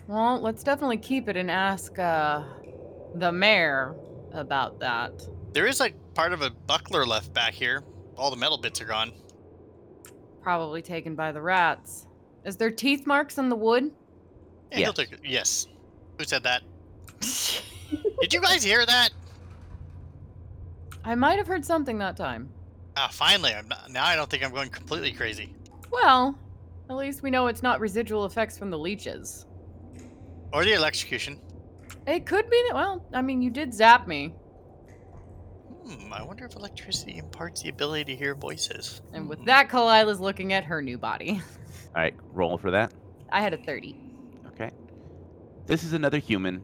Well, 0.07 0.41
let's 0.41 0.63
definitely 0.63 0.97
keep 0.97 1.29
it 1.29 1.37
and 1.37 1.51
ask 1.51 1.97
uh 1.99 2.43
the 3.15 3.31
mayor 3.31 3.95
about 4.33 4.79
that. 4.79 5.11
There 5.53 5.67
is 5.67 5.79
like 5.79 5.95
part 6.13 6.33
of 6.33 6.41
a 6.41 6.49
buckler 6.49 7.05
left 7.05 7.33
back 7.33 7.53
here. 7.53 7.83
All 8.19 8.29
the 8.29 8.35
metal 8.35 8.57
bits 8.57 8.81
are 8.81 8.85
gone. 8.85 9.13
Probably 10.41 10.81
taken 10.81 11.15
by 11.15 11.31
the 11.31 11.41
rats. 11.41 12.05
Is 12.45 12.57
there 12.57 12.69
teeth 12.69 13.07
marks 13.07 13.37
on 13.37 13.47
the 13.49 13.55
wood? 13.55 13.91
Yeah, 14.71 14.79
Yes. 14.79 14.93
take. 14.95 15.19
Yes. 15.23 15.67
Who 16.17 16.25
said 16.25 16.43
that? 16.43 16.61
Did 18.21 18.33
you 18.33 18.41
guys 18.41 18.61
hear 18.61 18.85
that? 18.85 19.09
I 21.05 21.15
might 21.15 21.37
have 21.37 21.47
heard 21.47 21.63
something 21.65 21.97
that 21.99 22.17
time. 22.17 22.49
Ah, 22.97 23.09
finally. 23.11 23.53
I'm 23.53 23.67
not, 23.69 23.89
now 23.89 24.05
I 24.05 24.15
don't 24.17 24.29
think 24.29 24.43
I'm 24.43 24.51
going 24.51 24.69
completely 24.69 25.13
crazy. 25.13 25.55
Well, 25.89 26.37
at 26.89 26.95
least 26.97 27.23
we 27.23 27.31
know 27.31 27.47
it's 27.47 27.63
not 27.63 27.79
residual 27.79 28.25
effects 28.25 28.57
from 28.57 28.69
the 28.69 28.77
leeches. 28.77 29.45
Or 30.51 30.65
the 30.65 30.73
electrocution. 30.73 31.39
It 32.05 32.25
could 32.25 32.49
be 32.49 32.61
that, 32.67 32.75
well, 32.75 33.05
I 33.13 33.21
mean, 33.21 33.41
you 33.41 33.49
did 33.49 33.73
zap 33.73 34.07
me. 34.07 34.33
Hmm, 35.89 36.13
I 36.13 36.21
wonder 36.21 36.45
if 36.45 36.55
electricity 36.55 37.17
imparts 37.17 37.61
the 37.61 37.69
ability 37.69 38.05
to 38.05 38.15
hear 38.15 38.35
voices. 38.35 39.01
And 39.11 39.27
with 39.27 39.39
Hmm. 39.39 39.45
that, 39.45 39.69
Kalila's 39.69 40.19
looking 40.19 40.53
at 40.53 40.65
her 40.65 40.81
new 40.81 40.97
body. 40.97 41.41
All 41.95 42.01
right, 42.03 42.13
roll 42.31 42.57
for 42.57 42.71
that. 42.71 42.93
I 43.31 43.41
had 43.41 43.53
a 43.53 43.57
30. 43.57 43.97
Okay. 44.47 44.71
This 45.65 45.83
is 45.83 45.93
another 45.93 46.19
human. 46.19 46.63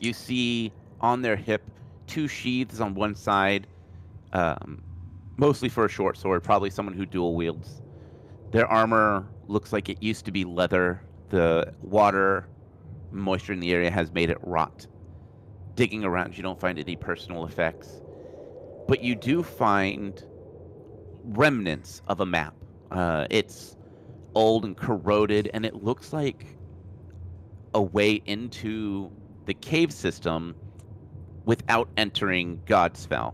You 0.00 0.12
see 0.12 0.72
on 1.00 1.22
their 1.22 1.36
hip 1.36 1.70
two 2.06 2.28
sheaths 2.28 2.80
on 2.80 2.94
one 2.94 3.14
side, 3.14 3.66
um, 4.32 4.82
mostly 5.36 5.68
for 5.68 5.84
a 5.84 5.88
short 5.88 6.16
sword, 6.16 6.42
probably 6.42 6.70
someone 6.70 6.94
who 6.94 7.06
dual 7.06 7.34
wields. 7.36 7.82
Their 8.52 8.66
armor 8.66 9.28
looks 9.48 9.72
like 9.72 9.88
it 9.88 10.02
used 10.02 10.24
to 10.26 10.32
be 10.32 10.44
leather. 10.44 11.02
The 11.28 11.72
water, 11.82 12.48
moisture 13.10 13.52
in 13.52 13.60
the 13.60 13.72
area 13.72 13.90
has 13.90 14.12
made 14.12 14.30
it 14.30 14.38
rot. 14.42 14.86
Digging 15.76 16.04
around, 16.04 16.36
you 16.36 16.42
don't 16.42 16.58
find 16.60 16.78
any 16.78 16.96
personal 16.96 17.44
effects, 17.46 17.99
but 18.90 19.04
you 19.04 19.14
do 19.14 19.40
find 19.40 20.24
remnants 21.22 22.02
of 22.08 22.18
a 22.18 22.26
map. 22.26 22.56
Uh, 22.90 23.24
it's 23.30 23.76
old 24.34 24.64
and 24.64 24.76
corroded, 24.76 25.48
and 25.54 25.64
it 25.64 25.76
looks 25.76 26.12
like 26.12 26.58
a 27.72 27.80
way 27.80 28.20
into 28.26 29.08
the 29.46 29.54
cave 29.54 29.92
system 29.92 30.56
without 31.44 31.88
entering 31.96 32.60
Godsfell. 32.66 33.32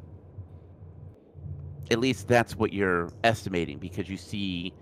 At 1.91 2.01
least 2.01 2.29
that's 2.29 2.55
what 2.55 2.75
you're 2.75 3.11
estimating 3.25 3.79
because 3.79 4.11
you 4.11 4.19
see 4.19 4.75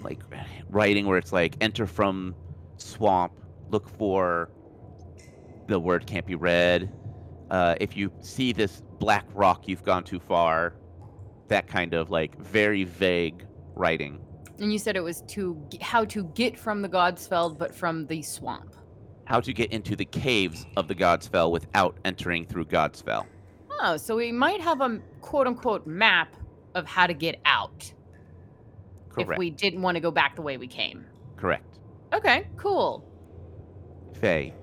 like 0.00 0.20
writing 0.68 1.06
where 1.06 1.16
it's 1.16 1.32
like 1.32 1.54
enter 1.60 1.86
from 1.86 2.34
swamp, 2.78 3.32
look 3.70 3.88
for 3.88 4.50
the 5.68 5.78
word 5.78 6.08
can't 6.08 6.26
be 6.26 6.34
read. 6.34 6.92
Uh, 7.52 7.76
if 7.80 7.96
you 7.96 8.10
see 8.20 8.52
this 8.52 8.82
black 9.04 9.26
rock, 9.34 9.68
you've 9.68 9.84
gone 9.84 10.02
too 10.02 10.18
far. 10.18 10.72
That 11.48 11.66
kind 11.66 11.92
of 11.92 12.10
like 12.10 12.38
very 12.38 12.84
vague 12.84 13.44
writing. 13.74 14.18
And 14.58 14.72
you 14.72 14.78
said 14.78 14.96
it 14.96 15.02
was 15.02 15.20
to 15.28 15.62
how 15.82 16.06
to 16.06 16.24
get 16.34 16.58
from 16.58 16.80
the 16.80 16.88
Godsfell, 16.88 17.58
but 17.58 17.74
from 17.74 18.06
the 18.06 18.22
swamp. 18.22 18.74
How 19.26 19.40
to 19.40 19.52
get 19.52 19.72
into 19.72 19.94
the 19.94 20.06
caves 20.06 20.64
of 20.78 20.88
the 20.88 20.94
Godsfell 20.94 21.50
without 21.50 21.98
entering 22.06 22.46
through 22.46 22.64
Godsfell. 22.64 23.26
Oh, 23.82 23.98
so 23.98 24.16
we 24.16 24.32
might 24.32 24.62
have 24.62 24.80
a 24.80 24.98
quote 25.20 25.46
unquote 25.46 25.86
map 25.86 26.34
of 26.74 26.86
how 26.86 27.06
to 27.06 27.12
get 27.12 27.38
out 27.44 27.92
Correct. 29.10 29.32
if 29.32 29.38
we 29.38 29.50
didn't 29.50 29.82
want 29.82 29.96
to 29.96 30.00
go 30.00 30.10
back 30.10 30.34
the 30.34 30.42
way 30.42 30.56
we 30.56 30.66
came. 30.66 31.04
Correct. 31.36 31.78
Okay, 32.14 32.46
cool. 32.56 33.04
Faye, 34.18 34.54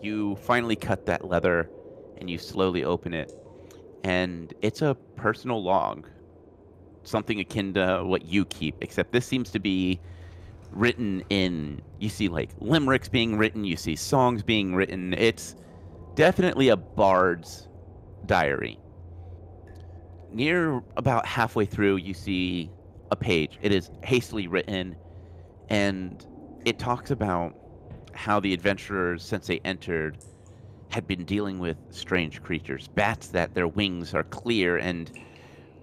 you 0.00 0.36
finally 0.36 0.76
cut 0.76 1.04
that 1.06 1.26
leather 1.26 1.68
and 2.18 2.30
you 2.30 2.38
slowly 2.38 2.84
open 2.84 3.12
it. 3.12 3.32
And 4.06 4.54
it's 4.62 4.82
a 4.82 4.96
personal 5.16 5.60
log. 5.60 6.08
Something 7.02 7.40
akin 7.40 7.74
to 7.74 8.04
what 8.04 8.24
you 8.24 8.44
keep, 8.44 8.76
except 8.80 9.10
this 9.10 9.26
seems 9.26 9.50
to 9.50 9.58
be 9.58 9.98
written 10.70 11.24
in. 11.28 11.82
You 11.98 12.08
see, 12.08 12.28
like, 12.28 12.50
limericks 12.60 13.08
being 13.08 13.36
written, 13.36 13.64
you 13.64 13.76
see 13.76 13.96
songs 13.96 14.44
being 14.44 14.76
written. 14.76 15.12
It's 15.14 15.56
definitely 16.14 16.68
a 16.68 16.76
bard's 16.76 17.66
diary. 18.26 18.78
Near 20.32 20.84
about 20.96 21.26
halfway 21.26 21.64
through, 21.64 21.96
you 21.96 22.14
see 22.14 22.70
a 23.10 23.16
page. 23.16 23.58
It 23.60 23.72
is 23.72 23.90
hastily 24.04 24.46
written, 24.46 24.94
and 25.68 26.24
it 26.64 26.78
talks 26.78 27.10
about 27.10 27.56
how 28.12 28.38
the 28.38 28.52
adventurers, 28.52 29.24
since 29.24 29.48
they 29.48 29.58
entered, 29.64 30.18
had 30.96 31.06
been 31.06 31.26
dealing 31.26 31.58
with 31.58 31.76
strange 31.90 32.42
creatures. 32.42 32.88
Bats 32.88 33.28
that 33.28 33.52
their 33.52 33.68
wings 33.68 34.14
are 34.14 34.22
clear 34.22 34.78
and 34.78 35.10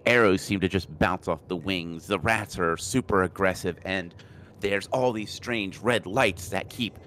arrows 0.08 0.42
seem 0.42 0.60
to 0.60 0.68
just 0.68 0.90
bounce 0.98 1.28
off 1.28 1.48
the 1.48 1.56
wings. 1.56 2.08
The 2.08 2.18
rats 2.18 2.58
are 2.58 2.78
super 2.78 3.22
aggressive, 3.22 3.78
and 3.86 4.16
there's 4.62 4.88
all 4.88 5.14
these 5.14 5.30
strange 5.30 5.78
red 5.78 6.08
lights 6.08 6.50
that 6.50 6.72
keep 6.72 6.98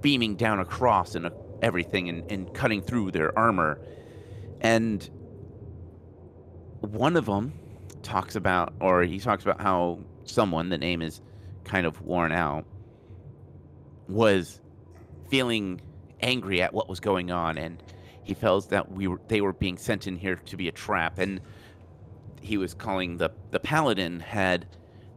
beaming 0.00 0.36
down 0.36 0.58
across 0.58 1.14
and 1.14 1.28
everything 1.60 2.08
and, 2.08 2.32
and 2.32 2.54
cutting 2.54 2.80
through 2.80 3.10
their 3.10 3.38
armor. 3.38 3.78
And 4.62 5.06
one 6.80 7.14
of 7.14 7.26
them 7.26 7.52
talks 8.02 8.36
about, 8.36 8.72
or 8.80 9.02
he 9.02 9.18
talks 9.18 9.44
about 9.44 9.60
how 9.60 9.98
someone, 10.24 10.70
the 10.70 10.78
name 10.78 11.02
is 11.02 11.20
kind 11.64 11.84
of 11.84 12.00
worn 12.00 12.32
out, 12.32 12.64
was 14.08 14.62
feeling 15.28 15.82
angry 16.22 16.62
at 16.62 16.72
what 16.72 16.88
was 16.88 17.00
going 17.00 17.30
on, 17.30 17.58
and 17.58 17.82
he 18.22 18.34
felt 18.34 18.70
that 18.70 18.90
we 18.92 19.06
were 19.06 19.20
they 19.28 19.40
were 19.40 19.52
being 19.52 19.76
sent 19.76 20.06
in 20.06 20.16
here 20.16 20.36
to 20.36 20.56
be 20.56 20.68
a 20.68 20.72
trap, 20.72 21.18
and 21.18 21.40
he 22.40 22.56
was 22.56 22.74
calling 22.74 23.16
the 23.16 23.30
the 23.50 23.60
paladin 23.60 24.20
had 24.20 24.66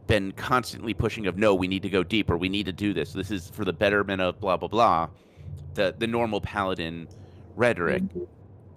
been 0.08 0.32
constantly 0.34 0.94
pushing 0.94 1.28
of 1.28 1.38
no, 1.38 1.56
we 1.56 1.68
need 1.68 1.82
to 1.82 1.90
go 1.90 2.04
deeper, 2.04 2.38
we 2.38 2.50
need 2.50 2.66
to 2.66 2.74
do 2.74 2.94
this. 2.94 3.14
This 3.14 3.32
is 3.32 3.50
for 3.50 3.64
the 3.66 3.74
betterment 3.74 4.22
of 4.22 4.40
blah 4.40 4.58
blah 4.58 4.68
blah. 4.68 5.10
The 5.74 5.96
the 5.98 6.08
normal 6.08 6.42
paladin 6.42 7.08
rhetoric, 7.56 8.04
mm-hmm. 8.04 8.24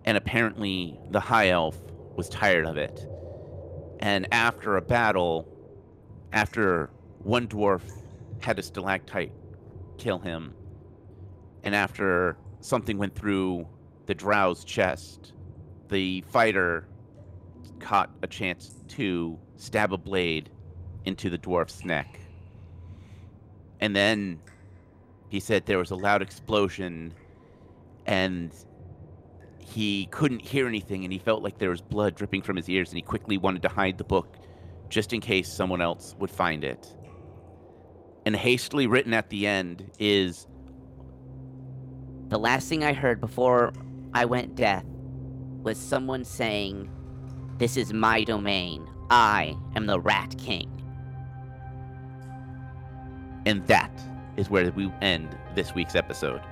and 0.04 0.16
apparently 0.16 0.98
the 1.10 1.20
high 1.20 1.50
elf 1.50 1.76
was 2.16 2.28
tired 2.28 2.66
of 2.66 2.76
it. 2.76 3.06
And 4.00 4.26
after 4.32 4.76
a 4.76 4.82
battle, 4.82 5.48
after 6.32 6.90
one 7.18 7.48
dwarf 7.48 7.82
had 8.40 8.58
a 8.58 8.62
stalactite 8.62 9.32
kill 9.98 10.18
him, 10.18 10.54
and 11.66 11.74
after 11.74 12.36
something 12.60 12.96
went 12.96 13.14
through 13.16 13.66
the 14.06 14.14
drow's 14.14 14.64
chest, 14.64 15.32
the 15.88 16.22
fighter 16.28 16.86
caught 17.80 18.08
a 18.22 18.28
chance 18.28 18.84
to 18.86 19.36
stab 19.56 19.92
a 19.92 19.98
blade 19.98 20.48
into 21.06 21.28
the 21.28 21.36
dwarf's 21.36 21.84
neck. 21.84 22.20
And 23.80 23.96
then 23.96 24.38
he 25.28 25.40
said 25.40 25.66
there 25.66 25.78
was 25.78 25.90
a 25.90 25.96
loud 25.96 26.22
explosion 26.22 27.12
and 28.06 28.54
he 29.58 30.06
couldn't 30.12 30.42
hear 30.42 30.68
anything 30.68 31.02
and 31.02 31.12
he 31.12 31.18
felt 31.18 31.42
like 31.42 31.58
there 31.58 31.70
was 31.70 31.82
blood 31.82 32.14
dripping 32.14 32.42
from 32.42 32.54
his 32.54 32.68
ears 32.68 32.90
and 32.90 32.96
he 32.96 33.02
quickly 33.02 33.38
wanted 33.38 33.62
to 33.62 33.68
hide 33.68 33.98
the 33.98 34.04
book 34.04 34.36
just 34.88 35.12
in 35.12 35.20
case 35.20 35.52
someone 35.52 35.80
else 35.80 36.14
would 36.20 36.30
find 36.30 36.62
it. 36.62 36.94
And 38.24 38.36
hastily 38.36 38.86
written 38.86 39.12
at 39.12 39.30
the 39.30 39.48
end 39.48 39.90
is 39.98 40.46
The 42.28 42.38
last 42.38 42.68
thing 42.68 42.82
I 42.84 42.92
heard 42.92 43.20
before 43.20 43.72
I 44.12 44.24
went 44.24 44.54
deaf 44.56 44.84
was 45.62 45.78
someone 45.78 46.24
saying, 46.24 46.90
This 47.58 47.76
is 47.76 47.92
my 47.92 48.24
domain. 48.24 48.88
I 49.10 49.56
am 49.76 49.86
the 49.86 50.00
Rat 50.00 50.36
King. 50.38 50.76
and 53.46 53.64
that 53.68 53.92
is 54.36 54.50
where 54.50 54.70
we 54.72 54.92
end 55.00 55.38
this 55.54 55.74
week's 55.74 55.94
episode. 55.94 56.42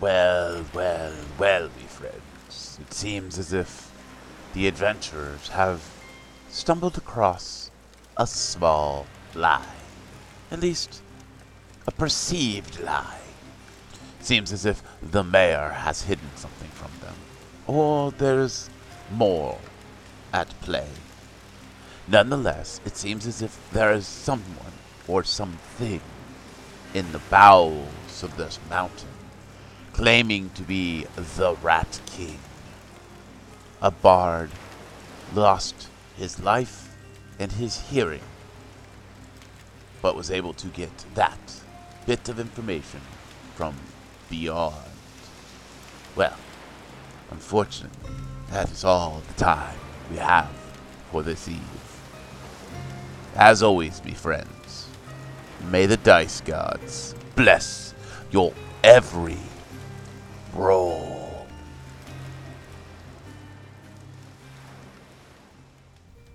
Well, 0.00 0.64
well, 0.72 1.14
well, 1.38 1.64
me 1.64 1.84
friends. 1.86 2.78
It 2.80 2.94
seems 2.94 3.38
as 3.38 3.52
if 3.52 3.89
the 4.52 4.66
adventurers 4.66 5.48
have 5.48 5.82
stumbled 6.48 6.98
across 6.98 7.70
a 8.16 8.26
small 8.26 9.06
lie. 9.34 9.74
At 10.50 10.60
least, 10.60 11.02
a 11.86 11.90
perceived 11.90 12.80
lie. 12.80 13.20
Seems 14.20 14.52
as 14.52 14.66
if 14.66 14.82
the 15.02 15.24
mayor 15.24 15.70
has 15.70 16.02
hidden 16.02 16.30
something 16.36 16.70
from 16.70 16.90
them. 17.00 17.14
Or 17.66 18.10
there's 18.10 18.68
more 19.10 19.58
at 20.32 20.48
play. 20.60 20.88
Nonetheless, 22.08 22.80
it 22.84 22.96
seems 22.96 23.26
as 23.26 23.40
if 23.40 23.58
there 23.70 23.92
is 23.92 24.06
someone 24.06 24.72
or 25.06 25.24
something 25.24 26.00
in 26.92 27.12
the 27.12 27.20
bowels 27.30 28.22
of 28.22 28.36
this 28.36 28.58
mountain 28.68 29.08
claiming 29.92 30.50
to 30.50 30.62
be 30.62 31.06
the 31.36 31.54
Rat 31.62 32.00
King. 32.06 32.38
A 33.82 33.90
bard 33.90 34.50
lost 35.34 35.88
his 36.18 36.38
life 36.38 36.94
and 37.38 37.50
his 37.52 37.80
hearing, 37.88 38.20
but 40.02 40.14
was 40.14 40.30
able 40.30 40.52
to 40.54 40.66
get 40.68 40.90
that 41.14 41.38
bit 42.06 42.28
of 42.28 42.38
information 42.38 43.00
from 43.54 43.74
beyond. 44.28 44.74
Well, 46.14 46.36
unfortunately, 47.30 48.10
that 48.50 48.70
is 48.70 48.84
all 48.84 49.22
the 49.26 49.42
time 49.42 49.78
we 50.10 50.18
have 50.18 50.50
for 51.10 51.22
this 51.22 51.48
eve. 51.48 51.58
As 53.34 53.62
always, 53.62 54.00
be 54.00 54.12
friends, 54.12 54.88
may 55.70 55.86
the 55.86 55.96
dice 55.96 56.42
gods 56.42 57.14
bless 57.34 57.94
your 58.30 58.52
every 58.84 59.38
roll. 60.52 61.19